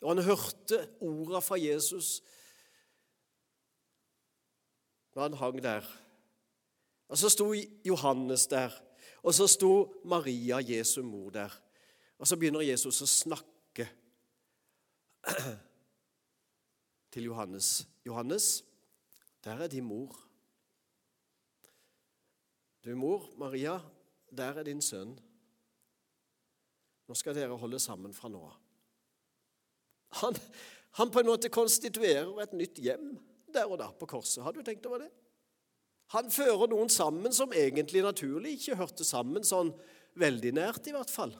Og 0.01 0.15
han 0.15 0.23
hørte 0.25 0.81
orda 1.01 1.39
fra 1.39 1.59
Jesus 1.61 2.21
når 5.13 5.21
han 5.21 5.33
hang 5.33 5.63
der. 5.63 5.87
Og 7.11 7.17
så 7.17 7.29
sto 7.29 7.53
Johannes 7.85 8.47
der, 8.47 8.71
og 9.23 9.33
så 9.33 9.47
sto 9.47 10.01
Maria, 10.05 10.61
Jesu 10.63 11.03
mor, 11.03 11.29
der. 11.29 11.51
Og 12.17 12.27
så 12.27 12.37
begynner 12.37 12.63
Jesus 12.63 13.01
å 13.01 13.07
snakke 13.09 13.89
til 17.11 17.23
Johannes. 17.23 17.87
'Johannes, 18.05 18.63
der 19.43 19.51
er 19.51 19.67
din 19.67 19.83
mor.' 19.83 20.15
'Du, 22.83 22.95
mor, 22.95 23.29
Maria, 23.37 23.79
der 24.37 24.53
er 24.53 24.63
din 24.63 24.81
sønn.' 24.81 25.19
Nå 27.07 27.13
skal 27.13 27.35
dere 27.35 27.57
holde 27.57 27.79
sammen 27.79 28.13
fra 28.13 28.29
nå 28.29 28.45
av. 28.45 28.60
Han, 30.19 30.35
han, 30.99 31.11
på 31.11 31.21
en 31.21 31.29
måte 31.31 31.51
konstituerer 31.53 32.31
et 32.43 32.55
nytt 32.57 32.81
hjem 32.83 33.13
der 33.51 33.69
og 33.69 33.79
da 33.79 33.89
på 33.95 34.09
korset. 34.09 34.43
Har 34.43 34.55
du 34.55 34.61
tenkt 34.63 34.85
over 34.89 35.05
det? 35.05 35.11
Han 36.11 36.27
fører 36.31 36.67
noen 36.71 36.91
sammen 36.91 37.31
som 37.35 37.53
egentlig 37.55 38.03
naturlig 38.03 38.57
ikke 38.57 38.79
hørte 38.81 39.07
sammen, 39.07 39.45
sånn 39.47 39.71
veldig 40.19 40.51
nært 40.57 40.89
i 40.91 40.95
hvert 40.95 41.11
fall. 41.11 41.31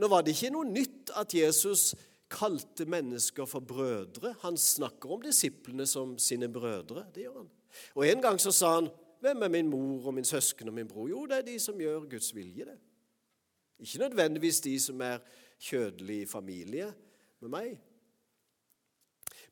Nå 0.00 0.08
var 0.08 0.24
det 0.24 0.32
ikke 0.34 0.52
noe 0.54 0.68
nytt 0.68 1.12
at 1.20 1.34
Jesus 1.36 1.92
kalte 2.32 2.86
mennesker 2.88 3.46
for 3.48 3.64
brødre. 3.64 4.34
Han 4.42 4.56
snakker 4.60 5.12
om 5.16 5.22
disiplene 5.24 5.86
som 5.86 6.16
sine 6.18 6.48
brødre. 6.48 7.06
det 7.14 7.26
gjør 7.26 7.42
han. 7.42 7.50
Og 7.94 8.06
En 8.06 8.22
gang 8.22 8.38
så 8.38 8.52
sa 8.52 8.74
han, 8.74 8.88
'Hvem 9.20 9.42
er 9.42 9.48
min 9.48 9.68
mor 9.68 10.06
og 10.06 10.14
min 10.14 10.24
søsken 10.24 10.68
og 10.68 10.74
min 10.74 10.88
bror?' 10.88 11.08
Jo, 11.08 11.26
det 11.26 11.36
er 11.38 11.42
de 11.42 11.58
som 11.58 11.78
gjør 11.78 12.10
Guds 12.10 12.34
vilje, 12.34 12.64
det. 12.64 12.78
Ikke 13.78 13.98
nødvendigvis 13.98 14.60
de 14.60 14.80
som 14.80 15.00
er 15.00 15.18
kjødelig 15.60 16.28
familie, 16.28 16.94
med 17.42 17.52
meg. 17.54 17.74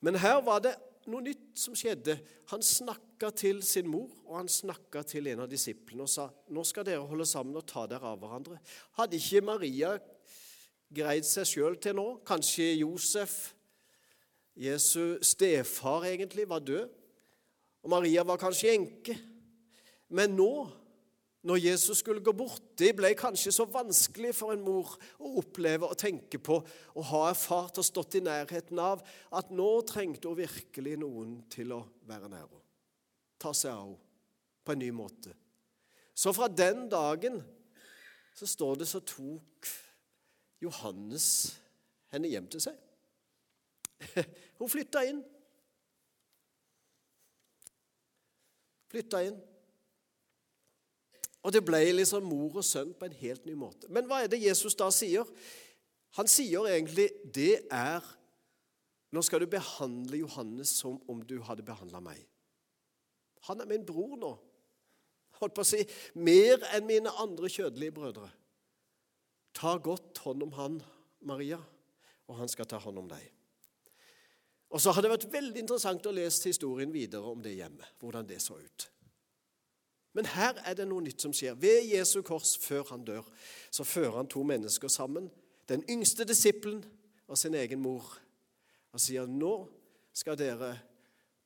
Men 0.03 0.19
her 0.19 0.41
var 0.43 0.63
det 0.63 0.73
noe 1.09 1.23
nytt 1.23 1.57
som 1.59 1.75
skjedde. 1.75 2.15
Han 2.51 2.63
snakka 2.63 3.31
til 3.35 3.61
sin 3.65 3.89
mor, 3.91 4.11
og 4.27 4.37
han 4.41 4.51
snakka 4.51 5.03
til 5.07 5.27
en 5.31 5.43
av 5.45 5.51
disiplene 5.51 6.05
og 6.05 6.11
sa 6.11 6.29
nå 6.53 6.63
skal 6.67 6.87
dere 6.87 7.03
holde 7.07 7.27
sammen 7.27 7.59
og 7.59 7.67
ta 7.67 7.85
dere 7.89 8.13
av 8.13 8.21
hverandre. 8.21 8.59
Hadde 8.99 9.19
ikke 9.19 9.43
Maria 9.47 9.93
greid 10.93 11.27
seg 11.27 11.47
sjøl 11.49 11.77
til 11.81 11.97
nå? 11.97 12.07
Kanskje 12.27 12.69
Josef, 12.81 13.53
Jesu 14.59 15.17
stefar, 15.25 16.05
egentlig, 16.05 16.45
var 16.49 16.61
død? 16.61 16.91
Og 17.83 17.91
Maria 17.91 18.23
var 18.23 18.39
kanskje 18.39 18.75
enke? 18.77 19.15
Men 20.13 20.35
nå 20.37 20.51
når 21.43 21.59
Jesus 21.59 21.99
skulle 21.99 22.23
gå 22.23 22.31
bort. 22.31 22.63
Det 22.79 22.93
ble 22.95 23.11
kanskje 23.19 23.51
så 23.51 23.65
vanskelig 23.67 24.31
for 24.35 24.53
en 24.53 24.63
mor 24.63 24.95
å 25.19 25.33
oppleve 25.41 25.89
og 25.89 25.99
tenke 25.99 26.39
på 26.39 26.59
og 26.63 27.07
ha 27.09 27.23
erfart 27.31 27.79
og 27.81 27.87
stått 27.87 28.19
i 28.19 28.23
nærheten 28.23 28.79
av 28.79 29.03
at 29.35 29.51
nå 29.51 29.69
trengte 29.87 30.31
hun 30.31 30.39
virkelig 30.39 30.95
noen 31.01 31.41
til 31.51 31.75
å 31.75 31.83
være 32.07 32.31
nær 32.31 32.45
henne. 32.45 32.63
Ta 33.43 33.51
seg 33.51 33.73
av 33.75 33.89
henne 33.89 33.99
på 34.63 34.71
en 34.71 34.79
ny 34.79 34.91
måte. 34.95 35.33
Så 36.15 36.31
fra 36.31 36.47
den 36.47 36.85
dagen 36.87 37.41
så 38.37 38.47
står 38.47 38.79
det 38.79 38.87
så 38.87 39.01
tok 39.03 39.67
Johannes 40.63 41.27
henne 42.13 42.29
hjem 42.31 42.47
til 42.47 42.63
seg. 42.63 42.77
Hun 44.59 44.71
flytta 44.71 45.03
inn. 45.09 45.19
Flytta 48.93 49.23
inn. 49.27 49.41
Og 51.43 51.51
det 51.51 51.63
ble 51.67 51.81
liksom 51.91 52.25
mor 52.27 52.59
og 52.61 52.65
sønn 52.65 52.93
på 52.95 53.07
en 53.07 53.17
helt 53.19 53.45
ny 53.47 53.55
måte. 53.59 53.89
Men 53.91 54.07
hva 54.07 54.21
er 54.23 54.31
det 54.31 54.41
Jesus 54.41 54.77
da 54.79 54.87
sier? 54.95 55.27
Han 56.17 56.29
sier 56.29 56.69
egentlig 56.71 57.09
det 57.35 57.65
er 57.71 58.03
Nå 59.13 59.21
skal 59.21 59.43
du 59.43 59.45
behandle 59.45 60.23
Johannes 60.23 60.71
som 60.79 60.95
om 61.11 61.19
du 61.21 61.35
hadde 61.45 61.61
behandla 61.61 61.99
meg. 62.01 62.17
Han 63.45 63.61
er 63.61 63.67
min 63.69 63.83
bror 63.85 64.15
nå. 64.17 64.31
Holdt 65.37 65.53
på 65.53 65.61
å 65.61 65.67
si 65.67 65.83
mer 66.17 66.63
enn 66.73 66.87
mine 66.87 67.13
andre 67.21 67.51
kjødelige 67.51 67.93
brødre. 67.93 68.25
Ta 69.53 69.75
godt 69.77 70.23
hånd 70.25 70.47
om 70.47 70.55
han, 70.57 70.79
Maria, 71.29 71.59
og 72.25 72.39
han 72.39 72.49
skal 72.49 72.65
ta 72.69 72.79
hånd 72.81 73.03
om 73.03 73.11
deg. 73.11 73.21
Og 74.73 74.81
så 74.81 74.95
har 74.95 75.05
det 75.05 75.13
vært 75.13 75.29
veldig 75.29 75.61
interessant 75.61 76.09
å 76.09 76.15
lese 76.15 76.49
historien 76.49 76.89
videre 76.89 77.29
om 77.29 77.41
det 77.45 77.53
hjemmet, 77.53 77.93
hvordan 78.01 78.25
det 78.25 78.39
så 78.41 78.57
ut. 78.57 78.87
Men 80.13 80.29
her 80.29 80.59
er 80.61 80.77
det 80.77 80.85
noe 80.89 81.01
nytt 81.01 81.23
som 81.23 81.33
skjer. 81.33 81.55
Ved 81.57 81.89
Jesu 81.89 82.21
kors, 82.25 82.53
før 82.61 82.85
han 82.93 83.05
dør, 83.05 83.25
så 83.73 83.85
fører 83.87 84.19
han 84.19 84.29
to 84.29 84.43
mennesker 84.45 84.91
sammen. 84.91 85.31
Den 85.69 85.83
yngste 85.89 86.27
disippelen 86.29 86.83
og 87.27 87.37
sin 87.39 87.55
egen 87.57 87.81
mor. 87.81 88.05
Og 88.93 89.01
sier 89.01 89.25
nå 89.29 89.55
skal 90.13 90.37
dere 90.37 90.75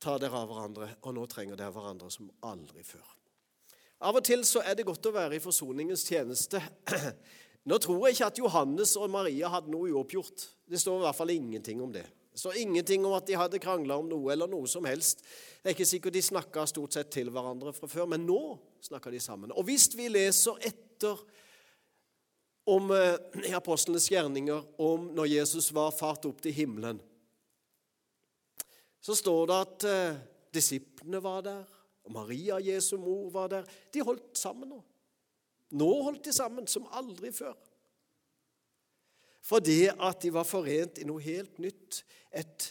ta 0.02 0.18
dere 0.20 0.42
av 0.42 0.50
hverandre, 0.50 0.90
og 1.02 1.14
nå 1.16 1.24
trenger 1.30 1.58
dere 1.58 1.72
hverandre 1.74 2.10
som 2.12 2.28
aldri 2.46 2.84
før. 2.86 3.06
Av 4.04 4.14
og 4.14 4.22
til 4.22 4.44
så 4.46 4.62
er 4.62 4.76
det 4.78 4.86
godt 4.86 5.08
å 5.10 5.14
være 5.16 5.38
i 5.38 5.42
forsoningens 5.42 6.04
tjeneste. 6.06 6.60
Nå 7.68 7.76
tror 7.82 8.04
jeg 8.06 8.14
ikke 8.14 8.28
at 8.30 8.38
Johannes 8.38 8.92
og 8.96 9.10
Maria 9.10 9.50
hadde 9.50 9.72
noe 9.72 9.90
uoppgjort. 9.90 10.44
Det 10.70 10.78
står 10.80 11.00
i 11.00 11.04
hvert 11.04 11.18
fall 11.18 11.32
ingenting 11.34 11.82
om 11.82 11.90
det. 11.92 12.04
Det 12.38 12.40
står 12.40 12.56
ingenting 12.56 13.06
om 13.06 13.16
at 13.16 13.26
de 13.26 13.34
hadde 13.34 13.58
krangla 13.58 13.96
om 13.98 14.06
noe 14.06 14.28
eller 14.30 14.46
noe 14.46 14.68
som 14.70 14.84
helst. 14.86 15.24
Det 15.58 15.72
er 15.72 15.74
ikke 15.74 15.86
sikkert 15.90 16.14
de 16.14 16.20
snakka 16.22 16.62
stort 16.70 16.94
sett 16.94 17.08
til 17.10 17.32
hverandre 17.34 17.72
fra 17.74 17.88
før, 17.90 18.04
men 18.12 18.22
nå 18.22 18.52
snakker 18.86 19.10
de 19.10 19.18
sammen. 19.18 19.50
Og 19.58 19.66
hvis 19.66 19.88
vi 19.98 20.06
leser 20.06 20.60
etter 20.68 21.18
om 22.70 22.92
eh, 22.94 23.16
i 23.42 23.50
apostlenes 23.58 24.06
gjerninger 24.14 24.68
om 24.86 25.08
når 25.18 25.32
Jesus 25.32 25.72
var 25.74 25.90
fart 25.90 26.30
opp 26.30 26.38
til 26.44 26.54
himmelen, 26.54 27.02
så 29.02 29.18
står 29.18 29.50
det 29.50 29.58
at 29.64 29.88
eh, 29.90 30.22
disiplene 30.54 31.18
var 31.26 31.42
der, 31.42 31.66
og 32.06 32.14
Maria, 32.20 32.60
Jesu 32.62 33.00
mor, 33.02 33.32
var 33.34 33.50
der. 33.56 33.66
De 33.90 34.06
holdt 34.06 34.38
sammen 34.38 34.76
nå. 34.76 34.78
Nå 35.82 35.90
holdt 36.06 36.30
de 36.30 36.38
sammen 36.38 36.70
som 36.70 36.86
aldri 37.02 37.34
før. 37.34 37.58
Fordi 39.44 39.86
at 39.88 40.22
de 40.22 40.32
var 40.34 40.46
forent 40.48 40.98
i 40.98 41.06
noe 41.08 41.22
helt 41.22 41.58
nytt. 41.62 42.02
Et 42.32 42.68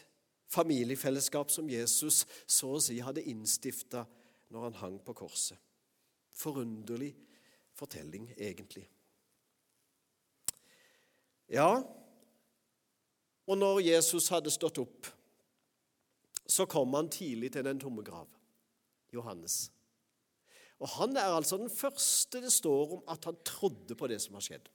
familiefellesskap 0.51 1.51
som 1.51 1.69
Jesus 1.69 2.23
så 2.47 2.73
å 2.75 2.81
si 2.83 2.99
hadde 3.03 3.25
innstifta 3.27 4.05
når 4.53 4.67
han 4.69 4.81
hang 4.81 4.99
på 5.03 5.15
korset. 5.17 5.57
Forunderlig 6.37 7.13
fortelling, 7.77 8.29
egentlig. 8.37 8.85
Ja, 11.49 11.83
og 13.47 13.57
når 13.57 13.79
Jesus 13.85 14.27
hadde 14.33 14.51
stått 14.51 14.81
opp, 14.81 15.07
så 16.47 16.65
kom 16.67 16.95
han 16.95 17.11
tidlig 17.11 17.53
til 17.53 17.65
den 17.67 17.79
tomme 17.79 18.03
grav. 18.03 18.27
Johannes. 19.13 19.71
Og 20.79 20.89
Han 20.89 21.15
er 21.17 21.31
altså 21.31 21.57
den 21.57 21.69
første 21.71 22.41
det 22.43 22.51
står 22.53 22.97
om 22.97 23.03
at 23.09 23.23
han 23.25 23.37
trodde 23.45 23.95
på 23.95 24.07
det 24.07 24.19
som 24.21 24.35
har 24.37 24.43
skjedd. 24.45 24.67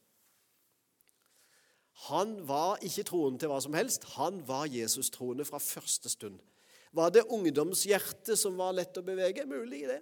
Han 2.08 2.34
var 2.48 2.80
ikke 2.82 3.04
troende 3.06 3.38
til 3.42 3.52
hva 3.52 3.60
som 3.62 3.76
helst. 3.78 4.08
Han 4.16 4.40
var 4.46 4.70
Jesus-troende 4.70 5.46
fra 5.46 5.60
første 5.62 6.10
stund. 6.10 6.40
Var 6.92 7.12
det 7.14 7.28
ungdomshjertet 7.32 8.36
som 8.38 8.58
var 8.58 8.74
lett 8.76 8.98
å 8.98 9.04
bevege? 9.06 9.46
Mulig 9.48 9.86
det. 9.88 10.00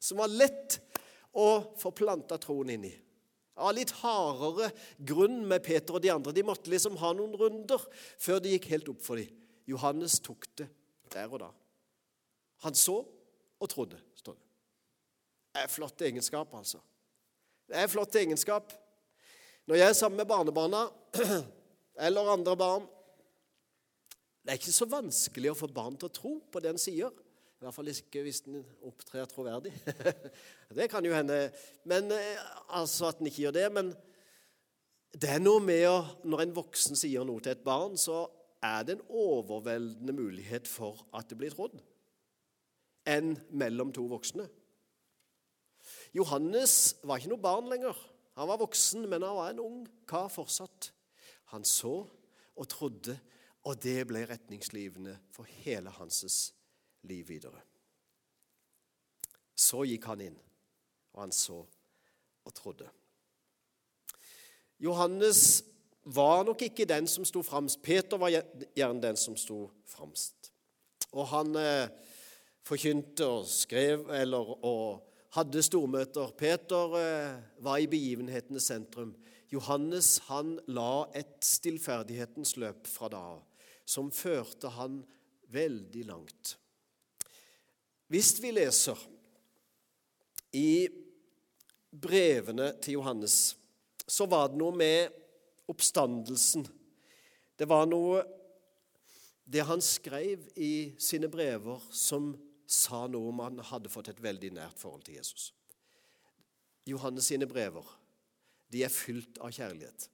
Som 0.00 0.22
var 0.22 0.30
lett 0.30 0.78
å 1.36 1.74
få 1.78 1.92
planta 1.92 2.38
troen 2.40 2.70
inn 2.76 2.86
i. 2.88 2.94
Av 3.58 3.74
litt 3.74 3.90
hardere 3.98 4.70
grunn 5.02 5.40
med 5.50 5.64
Peter 5.66 5.98
og 5.98 6.04
de 6.04 6.12
andre. 6.14 6.32
De 6.32 6.46
måtte 6.46 6.70
liksom 6.70 6.96
ha 7.02 7.10
noen 7.16 7.34
runder 7.36 7.82
før 8.22 8.38
det 8.42 8.54
gikk 8.54 8.70
helt 8.76 8.92
opp 8.94 9.02
for 9.02 9.18
dem. 9.18 9.34
Johannes 9.68 10.20
tok 10.24 10.46
det 10.56 10.68
der 11.12 11.28
og 11.28 11.42
da. 11.42 11.50
Han 12.64 12.78
så 12.78 13.00
og 13.58 13.70
trodde, 13.70 13.98
står 14.16 14.36
det. 14.38 14.44
Det 15.54 15.64
er 15.64 15.72
flott 15.72 16.02
egenskap, 16.06 16.52
altså. 16.54 16.78
Det 17.68 17.76
er 17.76 17.90
flotte 17.90 18.14
flott 18.14 18.22
egenskap. 18.22 18.72
Når 19.68 19.76
jeg 19.76 19.92
er 19.92 19.96
sammen 19.98 20.16
med 20.16 20.28
barnebarna 20.28 20.86
eller 22.06 22.30
andre 22.32 22.54
barn 22.56 22.86
Det 24.40 24.54
er 24.54 24.56
ikke 24.62 24.72
så 24.72 24.88
vanskelig 24.88 25.50
å 25.52 25.58
få 25.58 25.68
barn 25.76 25.98
til 26.00 26.08
å 26.08 26.14
tro 26.14 26.32
på 26.40 26.62
det 26.64 26.70
en 26.72 26.80
sier. 26.80 27.12
I 27.12 27.66
hvert 27.66 27.76
fall 27.76 27.90
ikke 27.92 28.22
hvis 28.24 28.40
en 28.48 28.62
opptrer 28.88 29.28
troverdig. 29.28 29.74
det 30.78 30.88
kan 30.88 31.04
jo 31.04 31.12
hende. 31.12 31.50
Men, 31.84 32.08
eh, 32.16 32.40
altså 32.80 33.10
at 33.10 33.20
en 33.20 33.28
ikke 33.28 33.42
gjør 33.44 33.56
det. 33.58 33.66
Men 33.76 33.92
det 35.12 35.34
er 35.34 35.44
noe 35.44 35.60
med 35.60 35.84
å 35.90 35.98
Når 36.24 36.46
en 36.46 36.56
voksen 36.62 36.96
sier 36.96 37.28
noe 37.28 37.44
til 37.44 37.52
et 37.52 37.66
barn, 37.66 38.00
så 38.00 38.24
er 38.64 38.88
det 38.88 38.96
en 38.96 39.06
overveldende 39.12 40.16
mulighet 40.16 40.70
for 40.70 41.04
at 41.12 41.28
det 41.28 41.42
blir 41.42 41.52
trodd 41.52 41.76
enn 43.08 43.36
mellom 43.56 43.92
to 43.92 44.02
voksne. 44.08 44.48
Johannes 46.16 46.94
var 47.04 47.20
ikke 47.20 47.36
noe 47.36 47.44
barn 47.44 47.68
lenger. 47.68 47.96
Han 48.38 48.48
var 48.48 48.60
voksen, 48.60 49.08
men 49.10 49.24
han 49.26 49.34
var 49.34 49.50
en 49.50 49.58
ung 49.58 49.78
kar 50.06 50.28
fortsatt. 50.30 50.92
Han 51.50 51.64
så 51.66 52.04
og 52.54 52.68
trodde, 52.70 53.16
og 53.66 53.80
det 53.82 54.04
ble 54.06 54.22
retningslivene 54.30 55.16
for 55.34 55.48
hele 55.64 55.90
hans 55.96 56.36
liv 57.10 57.26
videre. 57.26 57.58
Så 59.58 59.82
gikk 59.90 60.06
han 60.06 60.22
inn, 60.22 60.38
og 61.16 61.24
han 61.24 61.34
så 61.34 61.58
og 62.46 62.54
trodde. 62.54 62.86
Johannes 64.78 65.64
var 66.06 66.44
nok 66.46 66.62
ikke 66.62 66.86
den 66.86 67.10
som 67.10 67.26
sto 67.26 67.42
fremst. 67.42 67.82
Peter 67.82 68.22
var 68.22 68.30
gjerne 68.30 69.02
den 69.02 69.18
som 69.18 69.34
sto 69.36 69.64
fremst. 69.90 70.52
Og 71.10 71.26
han 71.34 71.58
eh, 71.58 71.90
forkynte 72.62 73.26
og 73.26 73.50
skrev 73.50 74.06
eller, 74.14 74.54
og 74.62 75.08
hadde 75.38 75.62
stormøter. 75.62 76.32
Peter 76.38 76.94
eh, 76.98 77.34
var 77.62 77.78
i 77.78 77.88
begivenhetenes 77.90 78.68
sentrum. 78.70 79.12
Johannes 79.52 80.16
han 80.28 80.56
la 80.68 81.06
et 81.16 81.38
stillferdighetens 81.44 82.56
løp 82.60 82.88
fra 82.90 83.08
da 83.12 83.20
av, 83.36 83.44
som 83.88 84.10
førte 84.12 84.72
han 84.76 85.00
veldig 85.54 86.04
langt. 86.08 86.56
Hvis 88.08 88.34
vi 88.42 88.52
leser 88.56 88.98
i 90.56 90.88
brevene 91.92 92.72
til 92.82 92.98
Johannes, 92.98 93.56
så 94.08 94.26
var 94.28 94.50
det 94.50 94.60
noe 94.60 94.76
med 94.76 95.14
oppstandelsen. 95.68 96.66
Det 97.58 97.68
var 97.68 97.88
noe 97.90 98.24
Det 99.48 99.62
han 99.64 99.80
skrev 99.80 100.42
i 100.60 100.92
sine 101.00 101.24
brever, 101.32 101.80
som 101.88 102.34
sa 102.68 103.06
noe 103.08 103.30
om 103.32 103.40
han 103.40 103.62
hadde 103.64 103.90
fått 103.92 104.10
et 104.12 104.20
veldig 104.22 104.52
nært 104.58 104.80
forhold 104.80 105.06
til 105.06 105.16
Jesus. 105.16 105.52
Johannes 106.88 107.28
sine 107.30 107.48
brever 107.48 107.84
de 108.72 108.84
er 108.84 108.92
fylt 108.92 109.40
av 109.40 109.52
kjærlighet. 109.56 110.08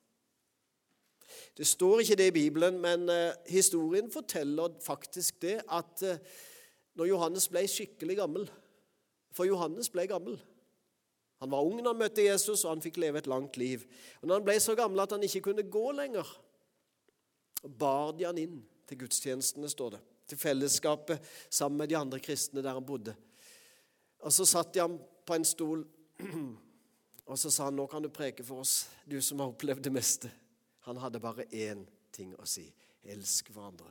Det 1.59 1.67
står 1.67 2.05
ikke 2.05 2.17
det 2.21 2.27
i 2.31 2.37
Bibelen, 2.37 2.79
men 2.83 3.09
uh, 3.11 3.35
historien 3.51 4.11
forteller 4.13 4.77
faktisk 4.83 5.41
det 5.43 5.57
at 5.67 6.05
uh, 6.07 6.21
når 6.95 7.11
Johannes 7.11 7.49
ble 7.51 7.65
skikkelig 7.67 8.21
gammel 8.23 8.47
For 9.35 9.49
Johannes 9.49 9.89
ble 9.91 10.05
gammel. 10.07 10.37
Han 11.43 11.51
var 11.51 11.67
ung 11.67 11.81
da 11.83 11.91
han 11.91 11.99
møtte 11.99 12.23
Jesus, 12.23 12.61
og 12.63 12.77
han 12.77 12.83
fikk 12.85 13.01
leve 13.03 13.19
et 13.19 13.27
langt 13.27 13.57
liv. 13.59 13.83
Og 14.23 14.29
når 14.29 14.39
han 14.39 14.45
ble 14.47 14.55
så 14.63 14.77
gammel 14.79 15.03
at 15.03 15.11
han 15.11 15.25
ikke 15.27 15.49
kunne 15.49 15.65
gå 15.67 15.89
lenger, 15.91 16.29
bar 17.67 18.13
de 18.15 18.29
han 18.29 18.39
inn 18.39 18.61
til 18.87 19.01
gudstjenestene, 19.01 19.67
står 19.73 19.97
det 19.97 20.03
til 20.35 20.41
fellesskapet 20.41 21.23
sammen 21.51 21.79
med 21.79 21.89
de 21.89 21.97
andre 21.97 22.21
kristne 22.21 22.63
der 22.63 22.75
han 22.75 22.87
bodde. 22.87 23.15
Og 24.19 24.33
Så 24.33 24.47
satt 24.47 24.75
de 24.75 24.81
ham 24.81 24.99
på 25.27 25.35
en 25.35 25.45
stol, 25.45 25.85
og 27.31 27.39
så 27.39 27.51
sa 27.51 27.65
han, 27.65 27.77
'Nå 27.77 27.87
kan 27.87 28.03
du 28.03 28.09
preke 28.09 28.45
for 28.45 28.61
oss, 28.61 28.89
du 29.11 29.21
som 29.21 29.39
har 29.39 29.49
opplevd 29.49 29.85
det 29.85 29.93
meste.' 29.93 30.31
Han 30.85 30.97
hadde 30.97 31.21
bare 31.21 31.45
én 31.45 31.87
ting 32.13 32.35
å 32.37 32.45
si. 32.47 32.73
Elsk 33.05 33.49
hverandre. 33.49 33.89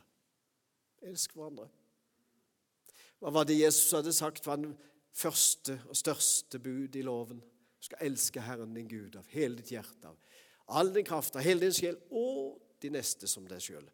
Elsk 1.02 1.32
hverandre. 1.34 1.68
Hva 3.18 3.30
var 3.30 3.44
det 3.44 3.58
Jesus 3.58 3.92
hadde 3.92 4.12
sagt 4.12 4.46
var 4.46 4.56
den 4.56 4.76
første 5.12 5.80
og 5.88 5.96
største 5.96 6.58
bud 6.58 6.96
i 6.96 7.02
loven? 7.02 7.40
Du 7.40 7.84
skal 7.88 7.98
elske 8.00 8.40
Herren 8.40 8.74
din 8.74 8.88
Gud 8.88 9.16
av 9.16 9.26
hele 9.26 9.56
ditt 9.56 9.72
hjerte, 9.72 10.06
av 10.06 10.16
all 10.66 10.92
din 10.94 11.04
kraft, 11.04 11.36
av 11.36 11.42
hele 11.42 11.60
din 11.60 11.72
sjel 11.72 11.98
og 12.10 12.60
de 12.80 12.90
neste 12.90 13.26
som 13.26 13.46
deg 13.48 13.60
sjøl 13.60 13.90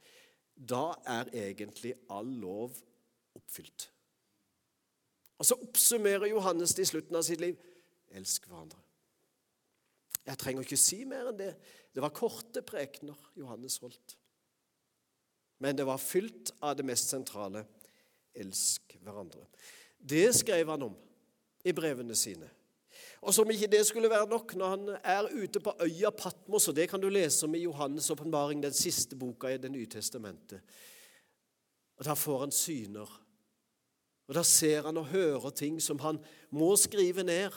da 0.60 0.92
er 1.08 1.30
egentlig 1.32 1.94
all 2.12 2.28
lov 2.42 2.76
oppfylt. 3.38 3.88
Og 5.40 5.48
så 5.48 5.56
oppsummerer 5.56 6.28
Johannes 6.28 6.74
det 6.76 6.84
i 6.84 6.90
slutten 6.90 7.16
av 7.16 7.24
sitt 7.24 7.40
liv. 7.40 7.56
Elsk 8.12 8.48
hverandre. 8.50 8.80
Jeg 10.26 10.38
trenger 10.38 10.66
ikke 10.66 10.78
si 10.80 11.00
mer 11.08 11.30
enn 11.30 11.38
det. 11.38 11.54
Det 11.94 12.02
var 12.04 12.12
korte 12.14 12.62
prekener 12.66 13.16
Johannes 13.40 13.78
holdt. 13.80 14.16
Men 15.64 15.76
det 15.76 15.86
var 15.88 16.00
fylt 16.00 16.52
av 16.60 16.76
det 16.76 16.84
mest 16.88 17.12
sentrale 17.12 17.64
elsk 18.36 18.96
hverandre. 19.00 19.46
Det 19.96 20.28
skrev 20.36 20.68
han 20.72 20.86
om 20.90 20.96
i 21.64 21.72
brevene 21.76 22.16
sine. 22.16 22.48
Og 23.20 23.34
som 23.36 23.50
ikke 23.52 23.68
det 23.68 23.82
skulle 23.86 24.10
være 24.10 24.28
nok, 24.28 24.54
når 24.56 24.68
han 24.68 24.88
er 25.04 25.28
ute 25.42 25.60
på 25.60 25.74
øya 25.84 26.10
Patmos, 26.10 26.68
og 26.68 26.76
det 26.76 26.88
kan 26.88 27.00
du 27.00 27.08
lese 27.08 27.44
om 27.44 27.54
i 27.54 27.66
Johannes' 27.66 28.12
åpenbaring, 28.12 28.62
den 28.62 28.72
siste 28.72 29.16
boka 29.16 29.48
i 29.48 29.58
Det 29.58 29.70
nye 29.70 29.86
testamentet, 29.86 30.60
og 31.96 32.04
da 32.04 32.14
får 32.14 32.38
han 32.40 32.52
syner. 32.52 33.20
Og 34.28 34.34
Da 34.34 34.42
ser 34.42 34.82
han 34.82 34.96
og 34.96 35.06
hører 35.06 35.50
ting 35.50 35.82
som 35.82 35.98
han 35.98 36.18
må 36.50 36.76
skrive 36.76 37.22
ned. 37.22 37.50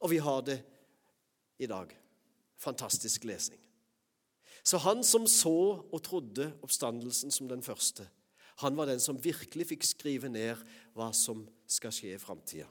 Og 0.00 0.10
vi 0.10 0.16
har 0.16 0.40
det 0.40 0.62
i 1.58 1.66
dag. 1.66 1.90
Fantastisk 2.56 3.24
lesning. 3.24 3.60
Så 4.64 4.78
han 4.78 5.04
som 5.04 5.26
så 5.26 5.82
og 5.92 6.02
trodde 6.02 6.52
oppstandelsen 6.62 7.30
som 7.30 7.48
den 7.48 7.62
første, 7.62 8.08
han 8.56 8.76
var 8.76 8.86
den 8.86 9.00
som 9.00 9.24
virkelig 9.24 9.66
fikk 9.66 9.84
skrive 9.84 10.28
ned 10.28 10.62
hva 10.94 11.10
som 11.12 11.44
skal 11.66 11.92
skje 11.92 12.14
i 12.14 12.22
framtida 12.22 12.70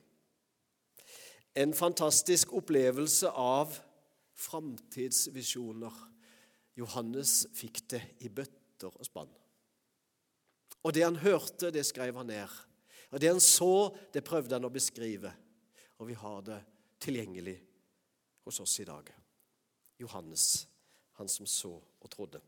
en 1.56 1.74
fantastisk 1.74 2.54
opplevelse 2.54 3.30
av 3.32 3.78
framtidsvisjoner. 4.36 5.94
Johannes 6.76 7.46
fikk 7.56 7.86
det 7.94 8.02
i 8.28 8.30
bøtter 8.30 8.92
og 8.92 9.08
spann. 9.08 9.32
Og 10.86 10.94
det 10.94 11.06
han 11.06 11.22
hørte, 11.24 11.72
det 11.72 11.86
skrev 11.88 12.20
han 12.20 12.28
ned. 12.30 12.52
Og 13.14 13.22
det 13.22 13.32
han 13.32 13.40
så, 13.42 13.96
det 14.14 14.26
prøvde 14.28 14.58
han 14.58 14.68
å 14.68 14.74
beskrive. 14.74 15.32
Og 16.04 16.12
vi 16.12 16.18
har 16.20 16.44
det 16.46 16.60
tilgjengelig 17.02 17.56
hos 18.46 18.60
oss 18.60 18.76
i 18.84 18.88
dag. 18.88 19.08
Johannes, 20.02 20.66
han 21.16 21.32
som 21.32 21.48
så 21.48 21.78
og 21.80 22.12
trodde. 22.12 22.44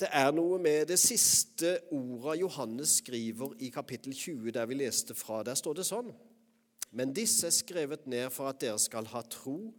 Det 0.00 0.08
er 0.16 0.30
noe 0.32 0.56
med 0.56 0.86
det 0.88 0.96
siste 0.96 1.74
ordet 1.92 2.38
Johannes 2.40 2.96
skriver 3.02 3.52
i 3.60 3.68
kapittel 3.68 4.14
20, 4.16 4.50
der 4.56 4.64
vi 4.66 4.78
leste 4.78 5.14
fra. 5.14 5.42
Der 5.44 5.58
står 5.58 5.76
det 5.76 5.84
sånn 5.88 6.08
Men 6.96 7.12
disse 7.14 7.46
er 7.46 7.54
skrevet 7.54 8.06
ned 8.08 8.30
for 8.32 8.48
at 8.48 8.62
dere 8.62 8.78
skal 8.80 9.06
ha 9.12 9.20
tro, 9.28 9.74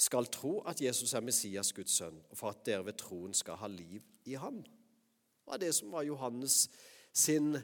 skal 0.00 0.26
tro 0.32 0.54
at 0.66 0.80
Jesus 0.80 1.12
er 1.14 1.22
Messias, 1.22 1.74
Guds 1.76 1.98
sønn, 2.00 2.16
og 2.30 2.40
for 2.40 2.50
at 2.50 2.64
dere 2.66 2.86
ved 2.88 2.96
troen 2.98 3.36
skal 3.36 3.60
ha 3.60 3.68
liv 3.70 4.00
i 4.24 4.34
ham. 4.34 4.62
Det 4.64 5.52
var 5.52 5.60
det 5.60 5.74
som 5.76 5.92
var 5.92 6.08
Johannes 6.08 6.70
sin, 7.12 7.58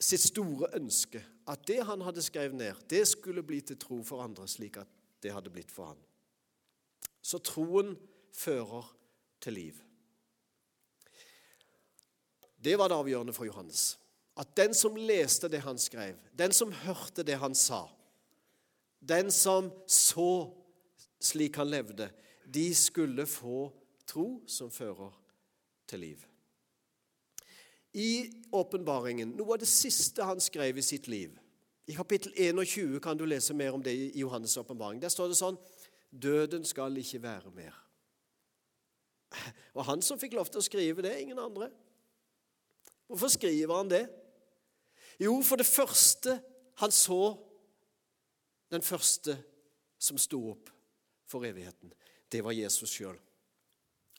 sitt 0.00 0.24
store 0.24 0.72
ønske. 0.80 1.22
At 1.46 1.68
det 1.68 1.82
han 1.84 2.00
hadde 2.00 2.24
skrevet 2.24 2.56
ned, 2.56 2.82
det 2.90 3.04
skulle 3.12 3.44
bli 3.44 3.60
til 3.60 3.78
tro 3.78 4.00
for 4.02 4.24
andre, 4.24 4.48
slik 4.48 4.80
at 4.80 4.90
det 5.22 5.36
hadde 5.36 5.52
blitt 5.52 5.70
for 5.70 5.92
han. 5.92 6.02
Så 7.22 7.38
troen 7.44 7.94
fører 8.34 8.88
til 9.42 9.60
liv. 9.60 9.91
Det 12.64 12.78
var 12.78 12.88
det 12.88 12.96
avgjørende 12.96 13.34
for 13.34 13.48
Johannes. 13.48 13.98
At 14.38 14.54
den 14.56 14.74
som 14.74 14.96
leste 14.96 15.50
det 15.50 15.60
han 15.64 15.78
skrev, 15.78 16.16
den 16.38 16.54
som 16.56 16.72
hørte 16.72 17.24
det 17.26 17.36
han 17.42 17.54
sa, 17.54 17.84
den 19.00 19.30
som 19.34 19.70
så 19.86 20.48
slik 21.20 21.58
han 21.58 21.70
levde, 21.70 22.08
de 22.46 22.74
skulle 22.74 23.26
få 23.26 23.66
tro 24.06 24.42
som 24.46 24.70
fører 24.70 25.12
til 25.90 26.00
liv. 26.00 26.24
I 27.92 28.30
åpenbaringen, 28.52 29.34
noe 29.36 29.56
av 29.56 29.60
det 29.60 29.68
siste 29.68 30.24
han 30.24 30.40
skrev 30.40 30.78
i 30.80 30.84
sitt 30.84 31.10
liv 31.12 31.34
I 31.84 31.92
kapittel 31.92 32.32
21 32.32 33.00
kan 33.04 33.18
du 33.18 33.26
lese 33.26 33.52
mer 33.52 33.74
om 33.74 33.82
det 33.82 33.92
i 33.92 34.22
Johannes' 34.22 34.56
åpenbaring. 34.60 35.00
Der 35.02 35.12
står 35.12 35.28
det 35.28 35.36
sånn 35.36 35.58
Døden 36.12 36.64
skal 36.64 36.96
ikke 36.96 37.20
være 37.22 37.50
mer. 37.50 37.74
Og 39.74 39.84
han 39.88 40.02
som 40.04 40.20
fikk 40.20 40.36
lov 40.36 40.48
til 40.48 40.60
å 40.60 40.64
skrive 40.64 41.04
det, 41.04 41.16
ingen 41.20 41.40
andre. 41.40 41.68
Hvorfor 43.12 43.28
skriver 43.28 43.76
han 43.76 43.90
det? 43.92 44.06
Jo, 45.20 45.34
for 45.44 45.60
det 45.60 45.68
første 45.68 46.38
han 46.80 46.94
så 46.94 47.36
den 48.72 48.82
første 48.82 49.34
som 50.00 50.16
sto 50.16 50.38
opp 50.54 50.70
for 51.28 51.44
evigheten, 51.44 51.92
det 52.32 52.40
var 52.40 52.56
Jesus 52.56 52.94
sjøl. 52.96 53.18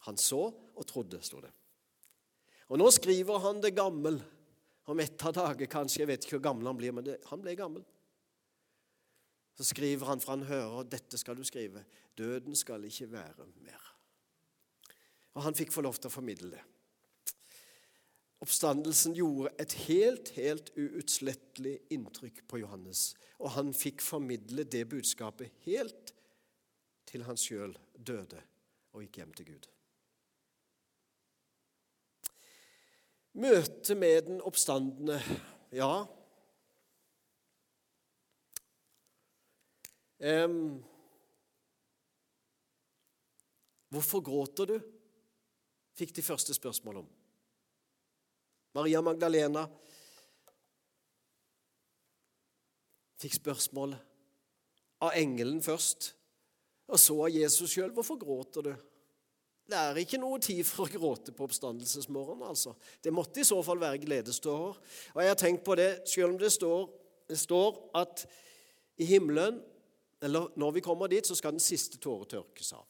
Han 0.06 0.20
så 0.22 0.44
og 0.54 0.86
trodde, 0.86 1.22
sto 1.26 1.40
det. 1.42 1.50
Og 2.70 2.78
nå 2.78 2.86
skriver 2.94 3.42
han 3.42 3.64
det 3.64 3.74
gammel. 3.76 4.20
Om 4.86 5.00
ett 5.00 5.26
av 5.26 5.34
dager 5.34 5.70
kanskje, 5.72 6.04
jeg 6.04 6.10
vet 6.12 6.26
ikke 6.26 6.38
hvor 6.38 6.48
gammel 6.52 6.70
han 6.70 6.78
blir, 6.78 6.94
men 6.94 7.06
det, 7.08 7.18
han 7.32 7.42
ble 7.42 7.56
gammel. 7.58 7.86
Så 9.58 9.66
skriver 9.70 10.12
han, 10.12 10.22
for 10.22 10.36
han 10.36 10.46
hører 10.50 10.90
dette 10.92 11.18
skal 11.18 11.40
du 11.40 11.44
skrive. 11.48 11.86
Døden 12.18 12.54
skal 12.58 12.86
ikke 12.86 13.10
være 13.14 13.48
mer. 13.64 13.90
Og 15.34 15.48
han 15.48 15.58
fikk 15.58 15.74
få 15.74 15.82
lov 15.86 15.98
til 15.98 16.12
å 16.12 16.14
formidle 16.14 16.52
det. 16.54 16.62
Oppstandelsen 18.44 19.14
gjorde 19.16 19.54
et 19.62 19.74
helt, 19.86 20.34
helt 20.36 20.74
uutslettelig 20.76 21.78
inntrykk 21.96 22.42
på 22.52 22.60
Johannes, 22.60 23.14
og 23.40 23.54
han 23.56 23.72
fikk 23.78 24.04
formidle 24.04 24.66
det 24.68 24.84
budskapet 24.92 25.54
helt 25.64 26.12
til 27.08 27.24
han 27.24 27.40
sjøl 27.40 27.78
døde 27.96 28.42
og 28.92 29.06
gikk 29.06 29.22
hjem 29.22 29.32
til 29.38 29.48
Gud. 29.54 29.70
Møtet 33.40 33.96
med 33.98 34.28
den 34.28 34.44
oppstandende, 34.46 35.22
ja 35.74 36.04
um, 40.20 40.84
Hvorfor 43.94 44.22
gråter 44.26 44.70
du? 44.70 44.78
fikk 45.94 46.16
de 46.18 46.24
første 46.26 46.54
spørsmål 46.58 47.04
om. 47.04 47.10
Maria 48.74 49.02
Magdalena 49.06 49.68
fikk 53.22 53.38
spørsmål 53.38 53.94
av 55.04 55.14
engelen 55.20 55.62
først, 55.64 56.14
og 56.92 57.00
så 57.00 57.20
av 57.28 57.36
Jesus 57.36 57.72
sjøl. 57.72 57.94
Hvorfor 57.96 58.20
gråter 58.20 58.66
du? 58.66 58.74
Det 59.64 59.80
er 59.80 60.00
ikke 60.02 60.20
noe 60.20 60.42
tid 60.44 60.66
for 60.68 60.84
å 60.84 60.92
gråte 60.92 61.32
på 61.36 61.46
oppstandelsesmorgen. 61.48 62.42
altså. 62.44 62.76
Det 63.02 63.14
måtte 63.16 63.40
i 63.40 63.48
så 63.48 63.62
fall 63.64 63.80
være 63.80 64.02
gledestårer. 64.04 64.80
Og 65.14 65.22
jeg 65.24 65.32
har 65.32 65.40
tenkt 65.40 65.64
på 65.64 65.78
det, 65.80 65.92
selv 66.10 66.34
om 66.34 66.40
det 66.40 66.52
står, 66.52 66.90
det 67.32 67.40
står 67.40 67.80
at 67.96 68.26
i 69.00 69.08
himmelen, 69.08 69.62
eller 70.24 70.52
når 70.60 70.76
vi 70.76 70.84
kommer 70.84 71.08
dit, 71.12 71.26
så 71.26 71.36
skal 71.36 71.56
den 71.56 71.64
siste 71.64 71.98
tåre 72.04 72.28
tørkes 72.36 72.74
av. 72.76 72.84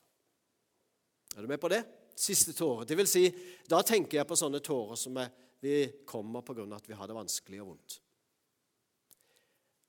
Er 1.38 1.46
du 1.46 1.50
med 1.50 1.62
på 1.62 1.69
det? 1.72 1.84
Siste 2.17 2.54
tåre. 2.58 2.88
Det 2.89 2.98
vil 2.98 3.10
si, 3.10 3.28
da 3.69 3.82
tenker 3.86 4.19
jeg 4.19 4.30
på 4.30 4.38
sånne 4.38 4.62
tårer 4.65 4.98
som 5.00 5.17
er, 5.22 5.30
vi 5.63 5.78
kommer 6.06 6.43
av 6.43 6.73
at 6.76 6.89
vi 6.89 6.97
har 6.97 7.08
det 7.08 7.15
vanskelig 7.15 7.62
og 7.63 7.73
vondt. 7.73 7.99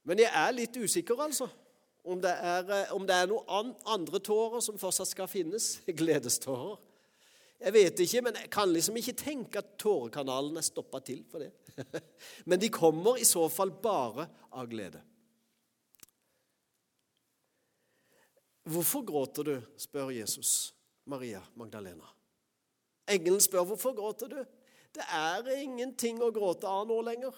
Men 0.04 0.20
jeg 0.20 0.30
er 0.30 0.54
litt 0.54 0.76
usikker, 0.76 1.20
altså. 1.24 1.48
Om 2.04 2.20
det, 2.20 2.30
er, 2.30 2.68
eh, 2.68 2.90
om 2.92 3.06
det 3.08 3.14
er 3.16 3.30
noen 3.30 3.70
andre 3.88 4.20
tårer 4.20 4.60
som 4.60 4.76
fortsatt 4.78 5.08
skal 5.08 5.30
finnes. 5.30 5.78
Gledestårer. 6.00 6.76
Jeg 7.64 7.72
vet 7.72 8.00
ikke, 8.04 8.20
men 8.26 8.36
jeg 8.36 8.50
kan 8.52 8.68
liksom 8.68 8.98
ikke 9.00 9.16
tenke 9.16 9.62
at 9.62 9.76
tårekanalen 9.80 10.58
er 10.60 10.66
stoppa 10.66 11.00
til 11.00 11.22
for 11.30 11.40
det. 11.40 11.52
Men 12.50 12.60
de 12.60 12.68
kommer 12.68 13.16
i 13.16 13.24
så 13.24 13.46
fall 13.48 13.70
bare 13.82 14.26
av 14.52 14.66
glede. 14.68 15.00
Hvorfor 18.68 19.04
gråter 19.06 19.48
du? 19.48 19.54
spør 19.80 20.12
Jesus 20.12 20.74
Maria 21.08 21.40
Magdalena. 21.56 22.10
Engelen 23.08 23.40
spør 23.44 23.64
hvorfor 23.70 23.96
gråter 23.96 24.34
du. 24.34 24.38
Det 24.94 25.04
er 25.10 25.48
ingenting 25.58 26.20
å 26.22 26.30
gråte 26.34 26.70
av 26.70 26.86
nå 26.86 27.00
lenger. 27.02 27.34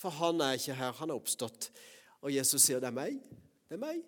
For 0.00 0.14
han 0.18 0.42
er 0.42 0.58
ikke 0.58 0.76
her, 0.76 0.96
han 0.98 1.12
er 1.12 1.20
oppstått. 1.20 1.70
Og 2.24 2.32
Jesus 2.32 2.62
sier, 2.62 2.80
'Det 2.80 2.88
er 2.88 2.98
meg. 2.98 3.20
Det 3.68 3.76
er 3.76 3.84
meg.' 3.86 4.04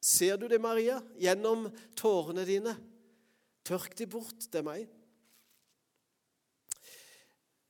Ser 0.00 0.36
du 0.36 0.48
det, 0.48 0.58
Maria, 0.60 1.00
gjennom 1.14 1.68
tårene 1.94 2.44
dine? 2.44 2.74
Tørk 3.64 3.94
de 3.98 4.06
bort. 4.06 4.50
Det 4.50 4.58
er 4.58 4.66
meg. 4.66 4.88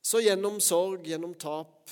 Så 0.01 0.19
gjennom 0.19 0.57
sorg, 0.59 1.05
gjennom 1.07 1.35
tap, 1.39 1.89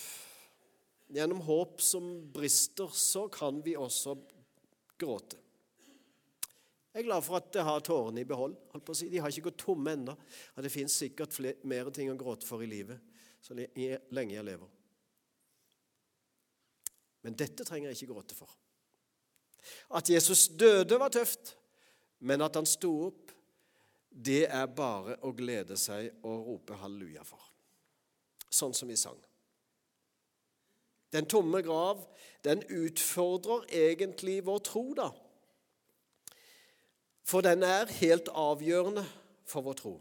gjennom 1.13 1.43
håp 1.45 1.81
som 1.81 2.31
brister, 2.33 2.89
så 2.89 3.27
kan 3.31 3.61
vi 3.63 3.77
også 3.77 4.17
gråte. 4.97 5.37
Jeg 6.91 7.05
er 7.05 7.07
glad 7.07 7.23
for 7.23 7.39
at 7.39 7.55
jeg 7.55 7.63
har 7.63 7.83
tårene 7.87 8.21
i 8.21 8.27
behold. 8.27 8.55
holdt 8.73 8.85
på 8.85 8.91
å 8.91 8.97
si. 8.99 9.07
De 9.09 9.21
har 9.23 9.31
ikke 9.31 9.47
gått 9.47 9.61
tomme 9.63 9.93
ennå. 9.95 10.15
Det 10.59 10.71
fins 10.71 10.97
sikkert 10.99 11.33
flere, 11.33 11.61
mer 11.63 11.89
ting 11.95 12.11
å 12.11 12.17
gråte 12.19 12.47
for 12.47 12.63
i 12.63 12.69
livet 12.69 12.99
så 13.41 13.55
lenge 13.57 14.35
jeg 14.35 14.45
lever. 14.45 14.69
Men 17.25 17.37
dette 17.37 17.65
trenger 17.65 17.89
jeg 17.89 18.01
ikke 18.01 18.13
gråte 18.13 18.37
for. 18.37 18.51
At 19.97 20.09
Jesus 20.09 20.47
døde, 20.57 20.97
var 20.99 21.13
tøft, 21.13 21.55
men 22.25 22.41
at 22.41 22.57
han 22.57 22.69
sto 22.69 22.91
opp, 23.07 23.33
det 24.11 24.43
er 24.51 24.67
bare 24.75 25.15
å 25.25 25.31
glede 25.33 25.77
seg 25.79 26.09
og 26.27 26.47
rope 26.49 26.77
halleluja 26.81 27.23
for. 27.25 27.41
Sånn 28.51 28.73
som 28.75 28.89
vi 28.91 28.97
sang. 28.99 29.17
Den 31.11 31.27
tomme 31.29 31.61
grav, 31.63 32.03
den 32.43 32.63
utfordrer 32.71 33.65
egentlig 33.71 34.41
vår 34.47 34.61
tro, 34.67 34.83
da. 34.97 35.09
For 37.31 37.43
den 37.45 37.63
er 37.63 37.91
helt 38.01 38.27
avgjørende 38.35 39.05
for 39.47 39.63
vår 39.63 39.77
tro. 39.79 39.93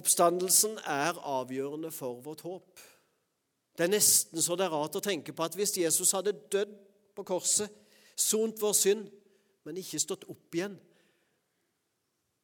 Oppstandelsen 0.00 0.78
er 0.88 1.18
avgjørende 1.18 1.90
for 1.92 2.22
vårt 2.24 2.40
håp. 2.46 2.80
Det 3.76 3.84
er 3.84 3.92
nesten 3.92 4.40
så 4.40 4.56
det 4.56 4.64
er 4.68 4.72
rart 4.72 4.96
å 4.96 5.02
tenke 5.04 5.34
på 5.36 5.44
at 5.44 5.56
hvis 5.58 5.76
Jesus 5.76 6.14
hadde 6.16 6.36
dødd 6.52 6.72
på 7.16 7.24
korset, 7.26 7.68
sont 8.16 8.56
vår 8.60 8.72
synd, 8.76 9.10
men 9.64 9.80
ikke 9.80 10.00
stått 10.00 10.24
opp 10.28 10.56
igjen, 10.56 10.78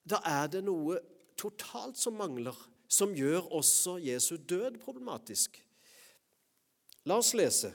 da 0.06 0.20
er 0.24 0.50
det 0.52 0.62
noe 0.64 0.98
totalt 1.36 1.96
som 2.00 2.16
mangler, 2.16 2.56
som 2.88 3.14
gjør 3.16 3.48
også 3.56 3.96
Jesu 4.04 4.36
død 4.36 4.78
problematisk. 4.84 5.56
La 7.08 7.18
oss 7.20 7.32
lese. 7.38 7.72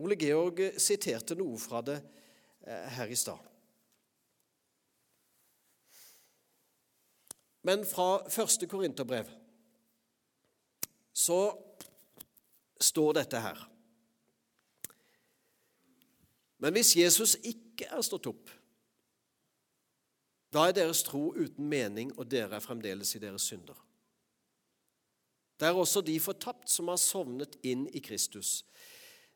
Ole 0.00 0.16
Georg 0.18 0.64
siterte 0.80 1.36
noe 1.38 1.60
fra 1.60 1.84
det 1.84 2.00
eh, 2.00 2.88
her 2.96 3.12
i 3.12 3.18
stad. 3.18 3.49
Men 7.62 7.84
fra 7.84 8.22
første 8.30 8.66
Korinterbrev 8.66 9.28
så 11.12 11.40
står 12.80 13.18
dette 13.20 13.40
her. 13.44 13.66
Men 16.60 16.76
hvis 16.76 16.94
Jesus 16.96 17.36
ikke 17.44 17.88
er 17.88 18.04
stått 18.04 18.28
opp, 18.30 18.48
da 20.50 20.66
er 20.66 20.74
deres 20.76 21.04
tro 21.06 21.30
uten 21.36 21.68
mening, 21.70 22.10
og 22.18 22.26
dere 22.30 22.58
er 22.58 22.64
fremdeles 22.64 23.14
i 23.14 23.22
deres 23.22 23.46
synder. 23.48 23.76
Det 25.60 25.68
er 25.68 25.76
også 25.76 26.00
de 26.00 26.16
fortapt 26.20 26.70
som 26.72 26.88
har 26.88 26.98
sovnet 27.00 27.58
inn 27.62 27.84
i 27.92 28.00
Kristus. 28.02 28.64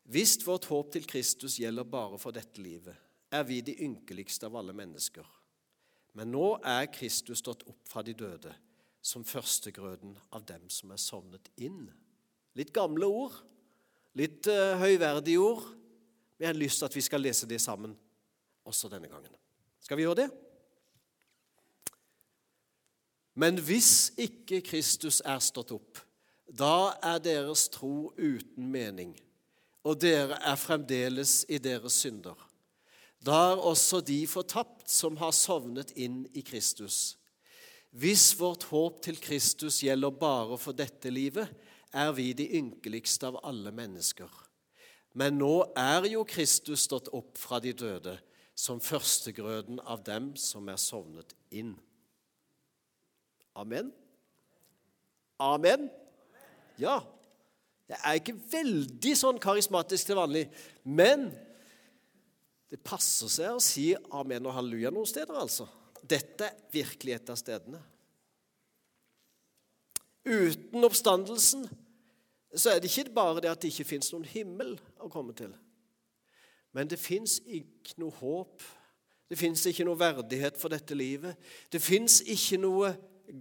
Hvis 0.09 0.37
vårt 0.45 0.67
håp 0.69 0.91
til 0.93 1.05
Kristus 1.07 1.59
gjelder 1.61 1.87
bare 1.87 2.17
for 2.21 2.35
dette 2.35 2.61
livet, 2.61 2.97
er 3.31 3.45
vi 3.45 3.61
de 3.61 3.77
ynkeligste 3.85 4.49
av 4.49 4.57
alle 4.59 4.73
mennesker. 4.73 5.25
Men 6.15 6.31
nå 6.31 6.45
er 6.63 6.87
Kristus 6.95 7.41
stått 7.43 7.65
opp 7.67 7.89
fra 7.91 8.03
de 8.05 8.15
døde, 8.15 8.53
som 9.05 9.25
førstegrøden 9.27 10.15
av 10.33 10.45
dem 10.47 10.69
som 10.71 10.93
er 10.95 11.01
sovnet 11.01 11.49
inn. 11.61 11.83
Litt 12.55 12.71
gamle 12.73 13.09
ord, 13.11 13.35
litt 14.15 14.47
uh, 14.47 14.79
høyverdige 14.79 15.43
ord. 15.43 15.67
Jeg 16.39 16.49
har 16.49 16.57
lyst 16.57 16.79
til 16.79 16.87
at 16.87 16.95
vi 16.95 17.03
skal 17.03 17.23
lese 17.23 17.47
det 17.49 17.59
sammen 17.63 17.93
også 18.65 18.89
denne 18.91 19.11
gangen. 19.11 19.35
Skal 19.83 19.99
vi 19.99 20.07
gjøre 20.07 20.23
det? 20.23 20.29
Men 23.35 23.59
hvis 23.59 24.15
ikke 24.15 24.63
Kristus 24.63 25.19
er 25.27 25.43
stått 25.43 25.75
opp, 25.75 25.99
da 26.47 26.95
er 27.03 27.19
deres 27.19 27.67
tro 27.73 28.13
uten 28.15 28.69
mening, 28.71 29.11
og 29.83 29.99
dere 29.99 30.39
er 30.39 30.55
fremdeles 30.59 31.41
i 31.51 31.59
deres 31.59 31.99
synder. 32.05 32.39
Da 33.25 33.37
er 33.51 33.61
også 33.71 34.03
de 34.05 34.19
fortapt 34.29 34.89
som 34.91 35.17
har 35.17 35.33
sovnet 35.33 35.95
inn 35.97 36.25
i 36.37 36.43
Kristus. 36.45 37.15
Hvis 37.95 38.33
vårt 38.37 38.67
håp 38.69 38.99
til 39.05 39.17
Kristus 39.23 39.79
gjelder 39.81 40.13
bare 40.13 40.57
for 40.61 40.77
dette 40.77 41.09
livet, 41.09 41.47
er 41.95 42.11
vi 42.11 42.33
de 42.37 42.45
ynkeligste 42.59 43.29
av 43.31 43.39
alle 43.47 43.71
mennesker. 43.73 44.29
Men 45.15 45.39
nå 45.39 45.53
er 45.79 46.05
jo 46.11 46.25
Kristus 46.27 46.83
stått 46.85 47.07
opp 47.15 47.39
fra 47.39 47.61
de 47.63 47.71
døde, 47.73 48.17
som 48.55 48.81
førstegrøden 48.83 49.79
av 49.83 50.03
dem 50.05 50.33
som 50.39 50.67
er 50.71 50.79
sovnet 50.79 51.33
inn. 51.51 51.73
Amen? 53.55 53.89
Amen? 55.39 55.89
Ja. 56.79 56.99
Jeg 57.87 57.99
er 58.01 58.19
ikke 58.19 58.37
veldig 58.51 59.15
sånn 59.17 59.39
karismatisk 59.39 60.09
til 60.09 60.19
vanlig, 60.19 60.45
men 60.83 61.29
det 62.71 62.81
passer 62.83 63.29
seg 63.31 63.55
å 63.55 63.63
si 63.63 63.91
amen 64.15 64.47
og 64.47 64.55
halleluja 64.57 64.91
noen 64.93 65.09
steder, 65.09 65.37
altså. 65.37 65.67
Dette 66.05 66.49
er 66.49 66.63
virkelig 66.73 67.15
et 67.15 67.31
av 67.33 67.37
stedene. 67.39 67.81
Uten 70.25 70.85
oppstandelsen 70.85 71.67
så 72.55 72.71
er 72.71 72.79
det 72.81 72.89
ikke 72.89 73.13
bare 73.13 73.43
det 73.43 73.51
at 73.51 73.61
det 73.61 73.69
ikke 73.73 73.91
fins 73.91 74.09
noen 74.13 74.25
himmel 74.29 74.73
å 75.03 75.09
komme 75.11 75.35
til. 75.37 75.51
Men 76.75 76.89
det 76.91 76.99
fins 76.99 77.37
ikke 77.45 77.99
noe 78.01 78.15
håp. 78.19 78.63
Det 79.29 79.37
fins 79.39 79.63
ikke 79.69 79.85
noe 79.87 79.99
verdighet 79.99 80.57
for 80.59 80.73
dette 80.73 80.97
livet. 80.97 81.37
Det 81.71 81.81
fins 81.83 82.19
ikke 82.21 82.59
noe 82.61 82.91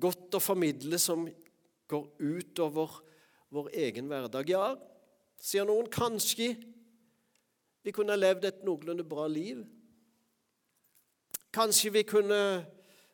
godt 0.01 0.37
å 0.37 0.43
formidle 0.43 1.01
som 1.01 1.27
går 1.91 2.05
utover 2.21 3.01
vår 3.55 3.71
egen 3.87 4.09
hverdag. 4.11 4.51
Ja, 4.51 4.75
sier 5.41 5.67
noen, 5.69 5.91
kanskje 5.93 6.55
vi 7.85 7.93
kunne 7.93 8.15
ha 8.15 8.19
levd 8.19 8.49
et 8.49 8.63
noenlunde 8.65 9.05
bra 9.07 9.27
liv. 9.29 9.61
Kanskje 11.55 11.93
vi 11.95 12.03
kunne 12.09 12.39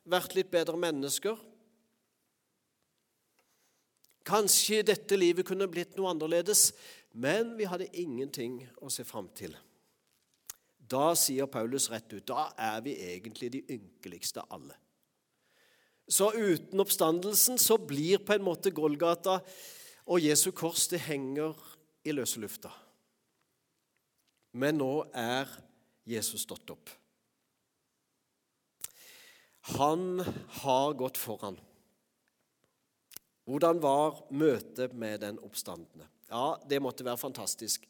vært 0.08 0.36
litt 0.38 0.50
bedre 0.52 0.78
mennesker. 0.80 1.38
Kanskje 4.30 4.84
dette 4.86 5.18
livet 5.18 5.48
kunne 5.48 5.68
blitt 5.70 5.96
noe 5.98 6.12
annerledes, 6.12 6.70
men 7.12 7.56
vi 7.58 7.66
hadde 7.66 7.90
ingenting 7.98 8.60
å 8.78 8.90
se 8.92 9.04
fram 9.04 9.26
til. 9.34 9.56
Da 10.78 11.12
sier 11.18 11.50
Paulus 11.50 11.88
rett 11.90 12.12
ut 12.14 12.26
da 12.30 12.48
er 12.58 12.78
vi 12.84 12.94
egentlig 13.12 13.50
de 13.54 13.64
ynkeligste 13.74 14.42
av 14.44 14.56
alle. 14.58 14.76
Så 16.10 16.32
uten 16.34 16.82
oppstandelsen 16.82 17.58
så 17.58 17.76
blir 17.78 18.22
på 18.26 18.34
en 18.34 18.46
måte 18.46 18.72
Golgata 18.74 19.38
og 20.10 20.22
Jesu 20.22 20.50
kors 20.50 20.88
det 20.90 21.02
henger 21.04 21.54
i 22.02 22.14
løse 22.14 22.42
lufta. 22.42 22.72
Men 24.52 24.80
nå 24.80 24.92
er 25.14 25.50
Jesus 26.08 26.42
stått 26.42 26.70
opp. 26.74 26.90
Han 29.76 30.24
har 30.62 30.94
gått 30.98 31.18
foran. 31.20 31.58
Hvordan 33.50 33.80
var 33.82 34.22
møtet 34.30 34.94
med 34.94 35.20
den 35.22 35.38
oppstandende? 35.42 36.06
Ja, 36.30 36.54
det 36.70 36.80
måtte 36.82 37.04
være 37.06 37.18
fantastisk. 37.18 37.86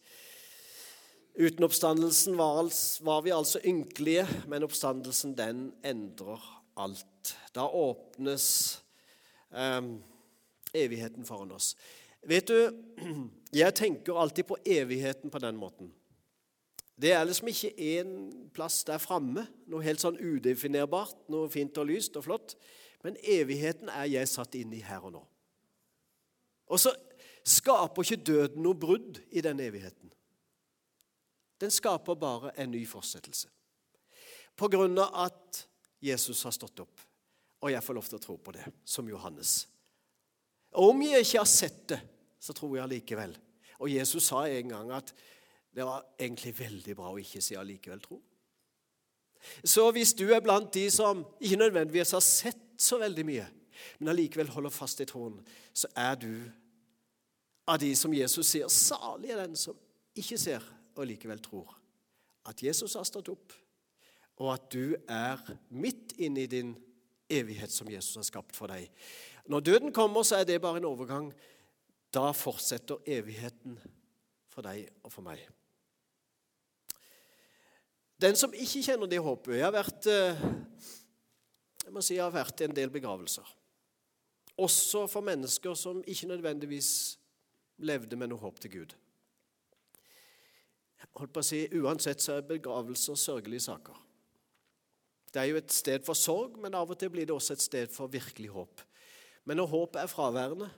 Uten 1.34 1.64
oppstandelsen 1.64 2.36
var, 2.36 3.22
vi 3.22 3.32
altså 3.32 3.60
ynkelige, 3.64 4.26
men 4.48 4.64
oppstandelsen 4.66 5.36
den 5.38 5.70
endrer 5.86 6.42
alt. 6.80 7.34
Da 7.54 7.68
åpnes 7.68 8.46
eh, 9.52 9.80
evigheten 10.72 11.24
foran 11.28 11.52
oss. 11.52 11.74
Vet 12.26 12.50
du, 12.50 12.58
jeg 13.62 13.76
tenker 13.78 14.20
alltid 14.20 14.48
på 14.48 14.58
evigheten 14.64 15.30
på 15.30 15.40
den 15.40 15.60
måten. 15.60 15.92
Det 17.00 17.14
er 17.16 17.24
liksom 17.24 17.48
ikke 17.48 17.70
én 17.80 18.10
plass 18.52 18.82
der 18.84 19.00
framme, 19.00 19.46
noe 19.70 19.84
helt 19.84 20.02
sånn 20.02 20.18
udefinerbart, 20.20 21.16
noe 21.32 21.48
fint 21.52 21.78
og 21.80 21.88
lyst 21.88 22.18
og 22.20 22.26
flott. 22.26 22.56
Men 23.00 23.16
evigheten 23.24 23.88
er 23.88 24.10
jeg 24.10 24.28
satt 24.28 24.56
inn 24.58 24.74
i 24.76 24.82
her 24.84 25.06
og 25.08 25.14
nå. 25.14 25.22
Og 26.70 26.82
så 26.82 26.92
skaper 27.46 28.04
ikke 28.04 28.26
døden 28.28 28.60
noe 28.64 28.76
brudd 28.76 29.22
i 29.32 29.40
den 29.44 29.62
evigheten. 29.64 30.12
Den 31.60 31.72
skaper 31.72 32.18
bare 32.20 32.52
en 32.60 32.72
ny 32.72 32.82
fortsettelse. 32.88 33.48
På 34.56 34.68
grunn 34.68 34.98
av 35.00 35.16
at 35.24 35.64
Jesus 36.04 36.44
har 36.44 36.52
stått 36.56 36.84
opp, 36.84 37.02
og 37.60 37.72
jeg 37.72 37.84
får 37.84 37.96
lov 37.96 38.08
til 38.08 38.20
å 38.20 38.24
tro 38.24 38.36
på 38.40 38.54
det, 38.56 38.64
som 38.84 39.08
Johannes. 39.08 39.64
Og 40.76 40.92
om 40.92 41.02
jeg 41.04 41.24
ikke 41.24 41.42
har 41.42 41.48
sett 41.48 41.82
det, 41.92 42.00
så 42.40 42.56
tror 42.56 42.76
jeg 42.76 42.84
allikevel. 42.84 43.34
Og 43.80 43.92
Jesus 43.92 44.28
sa 44.28 44.44
en 44.48 44.72
gang 44.72 44.92
at 44.96 45.12
det 45.74 45.86
var 45.86 46.04
egentlig 46.18 46.54
veldig 46.58 46.96
bra 46.98 47.12
å 47.12 47.20
ikke 47.20 47.42
si 47.44 47.56
allikevel 47.58 48.02
tro. 48.02 48.18
Så 49.64 49.86
hvis 49.94 50.12
du 50.18 50.26
er 50.34 50.42
blant 50.44 50.72
de 50.74 50.86
som 50.92 51.22
ikke 51.40 51.60
nødvendigvis 51.62 52.12
har 52.16 52.24
sett 52.24 52.60
så 52.80 52.98
veldig 53.00 53.24
mye, 53.28 53.46
men 53.98 54.12
allikevel 54.12 54.50
holder 54.52 54.74
fast 54.74 55.00
i 55.00 55.08
troen, 55.08 55.38
så 55.72 55.88
er 55.96 56.18
du 56.20 56.32
av 57.70 57.78
de 57.80 57.92
som 57.96 58.12
Jesus 58.14 58.50
sier, 58.50 58.68
salig 58.68 59.30
er 59.32 59.44
den 59.44 59.56
som 59.56 59.78
ikke 60.18 60.38
ser 60.40 60.64
og 60.96 61.06
likevel 61.08 61.40
tror 61.42 61.76
at 62.48 62.62
Jesus 62.64 62.96
har 62.96 63.06
stått 63.06 63.30
opp, 63.32 63.52
og 64.40 64.52
at 64.54 64.70
du 64.72 64.96
er 65.08 65.40
midt 65.68 66.16
inne 66.18 66.44
i 66.44 66.50
din 66.50 66.72
evighet 67.30 67.72
som 67.72 67.88
Jesus 67.92 68.16
har 68.16 68.26
skapt 68.26 68.56
for 68.56 68.72
deg. 68.72 68.88
Når 69.50 69.64
døden 69.66 69.92
kommer, 69.92 70.24
så 70.26 70.40
er 70.40 70.48
det 70.48 70.60
bare 70.62 70.80
en 70.80 70.88
overgang. 70.88 71.28
Da 72.10 72.32
fortsetter 72.34 73.04
evigheten 73.06 73.76
for 74.50 74.66
deg 74.66 74.88
og 75.04 75.12
for 75.12 75.26
meg. 75.26 75.44
Den 78.20 78.36
som 78.36 78.52
ikke 78.52 78.82
kjenner 78.84 79.08
det 79.08 79.20
håpet 79.24 79.56
Jeg 79.56 79.64
har 79.64 79.72
vært, 79.72 80.06
eh, 80.06 80.42
jeg 81.86 81.94
må 81.94 82.02
si 82.04 82.18
jeg 82.18 82.24
har 82.26 82.34
vært 82.34 82.60
i 82.60 82.68
en 82.68 82.76
del 82.76 82.92
begravelser. 82.92 83.46
Også 84.60 85.06
for 85.08 85.24
mennesker 85.24 85.74
som 85.74 86.02
ikke 86.04 86.28
nødvendigvis 86.28 86.90
levde 87.80 88.16
med 88.20 88.28
noe 88.28 88.42
håp 88.42 88.60
til 88.60 88.74
Gud 88.74 88.98
holdt 91.18 91.34
på 91.34 91.42
å 91.42 91.46
si, 91.46 91.64
Uansett 91.80 92.22
så 92.22 92.38
er 92.38 92.46
begravelser 92.48 93.18
sørgelige 93.18 93.66
saker. 93.66 93.96
Det 95.30 95.42
er 95.42 95.50
jo 95.52 95.60
et 95.60 95.72
sted 95.74 96.04
for 96.06 96.18
sorg, 96.18 96.56
men 96.60 96.74
av 96.74 96.90
og 96.90 96.98
til 96.98 97.12
blir 97.12 97.28
det 97.28 97.34
også 97.34 97.54
et 97.54 97.64
sted 97.64 97.92
for 97.94 98.10
virkelig 98.10 98.50
håp. 98.54 98.82
Men 99.46 99.60
når 99.60 99.70
håpet 99.72 100.02
er 100.02 100.10
fraværende, 100.10 100.70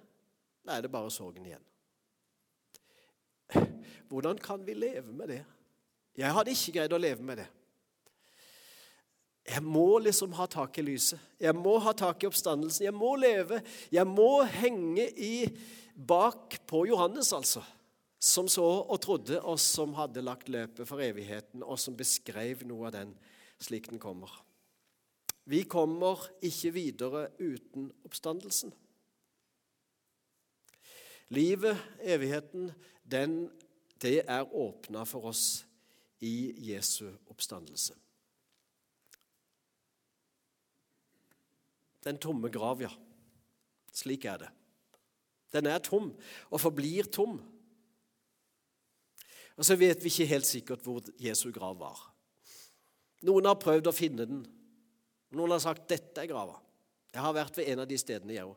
da 0.62 0.76
er 0.76 0.84
det 0.84 0.92
bare 0.92 1.10
sorgen 1.12 1.46
igjen. 1.48 1.64
Hvordan 4.10 4.38
kan 4.38 4.64
vi 4.66 4.76
leve 4.76 5.12
med 5.12 5.32
det? 5.32 5.40
Jeg 6.18 6.32
hadde 6.36 6.52
ikke 6.52 6.76
greid 6.78 6.92
å 6.92 7.00
leve 7.00 7.24
med 7.24 7.40
det. 7.42 7.48
Jeg 9.48 9.62
må 9.66 9.98
liksom 9.98 10.34
ha 10.38 10.46
tak 10.46 10.76
i 10.78 10.84
lyset. 10.86 11.20
Jeg 11.40 11.54
må 11.58 11.74
ha 11.82 11.92
tak 11.96 12.22
i 12.22 12.28
oppstandelsen. 12.28 12.86
Jeg 12.86 12.94
må 12.94 13.14
leve. 13.18 13.58
Jeg 13.90 14.06
må 14.06 14.44
henge 14.46 15.08
i 15.18 15.48
bak 15.94 16.60
på 16.68 16.84
Johannes, 16.92 17.32
altså 17.34 17.64
som 18.22 18.46
så 18.46 18.64
og 18.64 19.00
trodde, 19.02 19.40
og 19.42 19.58
som 19.58 19.96
hadde 19.98 20.22
lagt 20.22 20.50
løpet 20.52 20.86
for 20.86 21.02
evigheten, 21.02 21.64
og 21.66 21.78
som 21.80 21.96
beskrev 21.98 22.62
noe 22.68 22.86
av 22.86 22.94
den 22.94 23.16
slik 23.62 23.88
den 23.90 23.98
kommer. 24.02 24.30
Vi 25.50 25.64
kommer 25.66 26.22
ikke 26.38 26.70
videre 26.70 27.24
uten 27.40 27.88
oppstandelsen. 28.06 28.70
Livet, 31.34 31.80
evigheten, 31.98 32.70
den, 33.02 33.48
det 33.98 34.20
er 34.22 34.46
åpna 34.46 35.02
for 35.08 35.32
oss 35.32 35.64
i 36.22 36.54
Jesu 36.70 37.08
oppstandelse. 37.30 37.96
Den 42.02 42.18
tomme 42.18 42.50
grav, 42.50 42.82
ja. 42.82 42.90
Slik 43.92 44.24
er 44.26 44.44
det. 44.44 44.50
Den 45.52 45.68
er 45.68 45.82
tom 45.84 46.10
og 46.50 46.62
forblir 46.62 47.10
tom 47.12 47.40
og 49.56 49.66
så 49.66 49.76
vet 49.76 50.00
vi 50.02 50.10
ikke 50.10 50.30
helt 50.30 50.48
sikkert 50.48 50.84
hvor 50.84 51.04
Jesu 51.20 51.50
grav 51.52 51.76
var. 51.80 51.98
Noen 53.26 53.46
har 53.46 53.60
prøvd 53.60 53.90
å 53.90 53.94
finne 53.94 54.26
den. 54.26 54.42
Noen 55.36 55.54
har 55.54 55.62
sagt 55.62 55.88
'dette 55.88 56.24
er 56.24 56.30
grava'. 56.30 56.58
Jeg 57.12 57.22
har 57.22 57.34
vært 57.36 57.56
ved 57.56 57.68
en 57.68 57.82
av 57.84 57.88
de 57.88 57.98
stedene, 57.98 58.34
jeg 58.34 58.48
òg. 58.48 58.56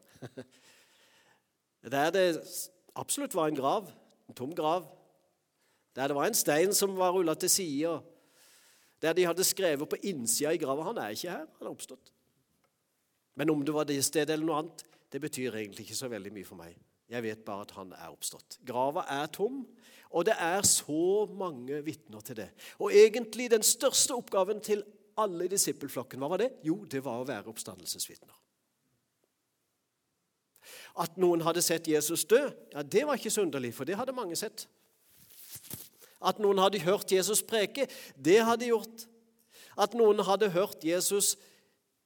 Der 1.93 2.10
det 2.10 2.25
absolutt 2.95 3.36
var 3.36 3.47
en 3.47 3.56
grav, 3.56 3.91
en 4.30 4.36
tom 4.36 4.56
grav. 4.56 4.88
Der 5.96 6.08
det 6.08 6.16
var 6.16 6.28
en 6.28 6.38
stein 6.38 6.74
som 6.74 6.98
var 6.98 7.14
rulla 7.16 7.34
til 7.34 7.50
side. 7.50 8.02
Der 9.02 9.14
de 9.14 9.26
hadde 9.26 9.44
skrevet 9.44 9.90
på 9.90 10.00
innsida 10.04 10.52
i 10.52 10.58
grava 10.58 10.84
'Han 10.84 10.98
er 10.98 11.10
ikke 11.10 11.30
her, 11.30 11.46
han 11.60 11.68
er 11.68 11.72
oppstått'. 11.72 12.12
Men 13.36 13.50
om 13.50 13.66
det 13.66 13.74
var 13.74 13.84
det 13.84 14.06
stedet 14.06 14.30
eller 14.30 14.46
noe 14.46 14.58
annet, 14.58 14.84
det 15.12 15.22
betyr 15.22 15.56
egentlig 15.56 15.80
ikke 15.80 15.96
så 15.96 16.08
veldig 16.08 16.34
mye 16.34 16.46
for 16.46 16.56
meg. 16.56 16.76
Jeg 17.10 17.24
vet 17.24 17.46
bare 17.46 17.62
at 17.62 17.72
han 17.72 17.94
er 17.94 18.10
oppstått. 18.10 18.58
Grava 18.66 19.06
er 19.10 19.28
tom, 19.28 19.68
og 20.10 20.26
det 20.26 20.34
er 20.40 20.62
så 20.62 21.26
mange 21.30 21.84
vitner 21.86 22.24
til 22.26 22.36
det. 22.36 22.50
Og 22.80 22.94
egentlig 22.94 23.52
den 23.52 23.64
største 23.64 24.16
oppgaven 24.16 24.62
til 24.62 24.84
alle 25.18 25.46
i 25.46 25.52
disippelflokken, 25.52 26.20
hva 26.20 26.30
var 26.30 26.42
det? 26.42 26.50
Jo, 26.64 26.80
det 26.86 27.04
var 27.06 27.22
å 27.22 27.28
være 27.28 27.52
oppstandelsesvitner. 27.52 28.34
At 31.04 31.18
noen 31.22 31.44
hadde 31.46 31.62
sett 31.62 31.88
Jesus 31.88 32.26
dø, 32.26 32.39
ja, 32.74 32.82
det 32.82 33.04
var 33.08 33.20
ikke 33.20 33.34
så 33.34 33.43
underlig, 33.46 33.74
for 33.76 33.88
det 33.88 33.98
hadde 34.00 34.16
mange 34.16 34.36
sett. 34.39 34.66
At 36.26 36.39
noen 36.41 36.59
hadde 36.63 36.82
hørt 36.84 37.11
Jesus 37.13 37.43
preke, 37.45 37.88
det 38.17 38.39
hadde 38.41 38.65
de 38.65 38.71
gjort. 38.71 39.05
At 39.78 39.93
noen 39.97 40.23
hadde 40.26 40.49
hørt 40.55 40.84
Jesus 40.88 41.36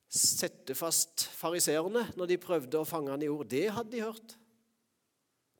sette 0.09 0.73
fast 0.73 1.27
fariseerne 1.37 2.07
når 2.17 2.31
de 2.31 2.41
prøvde 2.41 2.79
å 2.81 2.87
fange 2.87 3.13
han 3.13 3.23
i 3.23 3.29
ord, 3.29 3.45
det 3.49 3.67
hadde 3.75 3.93
de 3.93 4.03
hørt. 4.03 4.35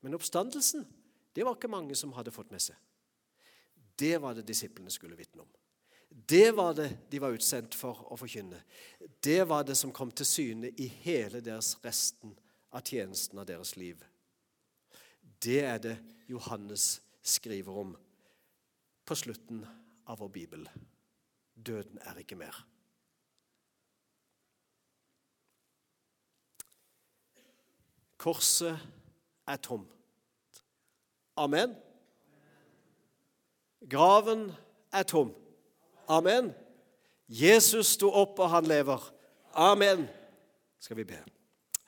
Men 0.02 0.16
oppstandelsen 0.18 0.86
det 1.36 1.46
var 1.46 1.54
ikke 1.54 1.70
mange 1.70 1.94
som 1.94 2.12
hadde 2.16 2.34
fått 2.34 2.50
med 2.50 2.62
seg. 2.62 2.76
Det 4.00 4.16
var 4.18 4.34
det 4.34 4.48
disiplene 4.48 4.90
skulle 4.90 5.18
vitne 5.18 5.44
om. 5.44 5.50
Det 6.10 6.50
var 6.56 6.74
det 6.74 6.88
de 7.10 7.20
var 7.22 7.36
utsendt 7.36 7.76
for 7.78 8.08
å 8.10 8.18
forkynne. 8.18 8.58
Det 9.22 9.44
var 9.46 9.62
det 9.66 9.76
som 9.78 9.92
kom 9.94 10.10
til 10.10 10.26
syne 10.26 10.72
i 10.74 10.88
hele 11.04 11.38
deres 11.44 11.76
resten 11.84 12.34
av 12.74 12.82
tjenesten 12.82 13.38
av 13.38 13.46
deres 13.46 13.76
liv. 13.78 14.00
Det 15.40 15.60
er 15.62 15.78
det 15.78 15.96
Johannes 16.30 16.96
skriver 17.22 17.78
om 17.84 17.94
på 19.10 19.16
slutten 19.16 19.66
av 20.06 20.18
vår 20.18 20.28
bibel. 20.28 20.68
Døden 21.54 21.98
er 22.06 22.20
ikke 22.22 22.36
mer. 22.38 22.54
Korset 28.22 28.78
er 29.50 29.58
tom. 29.66 29.88
Amen. 31.34 31.74
Graven 33.90 34.52
er 34.94 35.02
tom. 35.02 35.34
Amen. 36.06 36.54
Jesus 37.26 37.96
sto 37.98 38.14
opp, 38.14 38.38
og 38.38 38.54
han 38.54 38.70
lever. 38.70 39.10
Amen. 39.58 40.06
Skal 40.78 41.02
vi 41.02 41.10
be. 41.10 41.18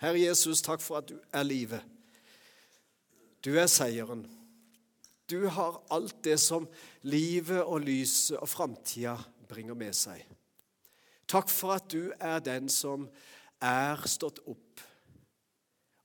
Herre 0.02 0.26
Jesus, 0.26 0.66
takk 0.66 0.82
for 0.82 0.98
at 0.98 1.14
du 1.14 1.20
er 1.30 1.46
livet. 1.46 1.86
Du 3.46 3.54
er 3.54 3.70
seieren. 3.70 4.26
Du 5.32 5.46
har 5.48 5.80
alt 5.88 6.18
det 6.24 6.36
som 6.42 6.66
livet 7.08 7.62
og 7.62 7.86
lyset 7.86 8.36
og 8.36 8.50
framtida 8.52 9.16
bringer 9.48 9.76
med 9.78 9.96
seg. 9.96 10.20
Takk 11.24 11.48
for 11.48 11.78
at 11.78 11.86
du 11.88 12.10
er 12.20 12.42
den 12.44 12.68
som 12.68 13.06
er 13.64 14.02
stått 14.10 14.42
opp. 14.44 14.82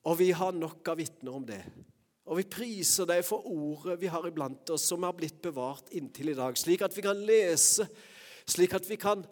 Og 0.08 0.16
vi 0.22 0.30
har 0.32 0.56
nok 0.56 0.88
av 0.88 1.02
vitner 1.02 1.36
om 1.36 1.44
det. 1.44 1.60
Og 2.28 2.40
vi 2.40 2.46
priser 2.48 3.08
deg 3.08 3.26
for 3.28 3.44
ordet 3.52 3.98
vi 4.00 4.12
har 4.12 4.24
iblant 4.28 4.72
oss, 4.72 4.86
som 4.88 5.04
har 5.04 5.16
blitt 5.16 5.42
bevart 5.44 5.92
inntil 5.96 6.32
i 6.32 6.38
dag, 6.38 6.56
slik 6.60 6.86
at 6.88 6.96
vi 6.96 7.04
kan 7.04 7.20
lese, 7.28 7.88
slik 8.48 8.76
at 8.80 8.88
vi 8.88 9.00
kan 9.00 9.26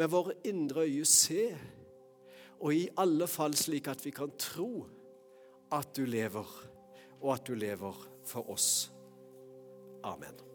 med 0.00 0.08
våre 0.12 0.36
indre 0.48 0.86
øyne 0.88 1.08
se, 1.08 1.50
og 2.60 2.76
i 2.76 2.86
alle 3.00 3.28
fall 3.28 3.56
slik 3.56 3.88
at 3.88 4.04
vi 4.04 4.12
kan 4.16 4.32
tro 4.40 4.86
at 5.72 5.92
du 5.96 6.04
lever, 6.08 6.48
og 7.20 7.34
at 7.34 7.44
du 7.48 7.56
lever 7.56 8.00
for 8.28 8.52
oss. 8.52 8.90
Amen. 10.04 10.49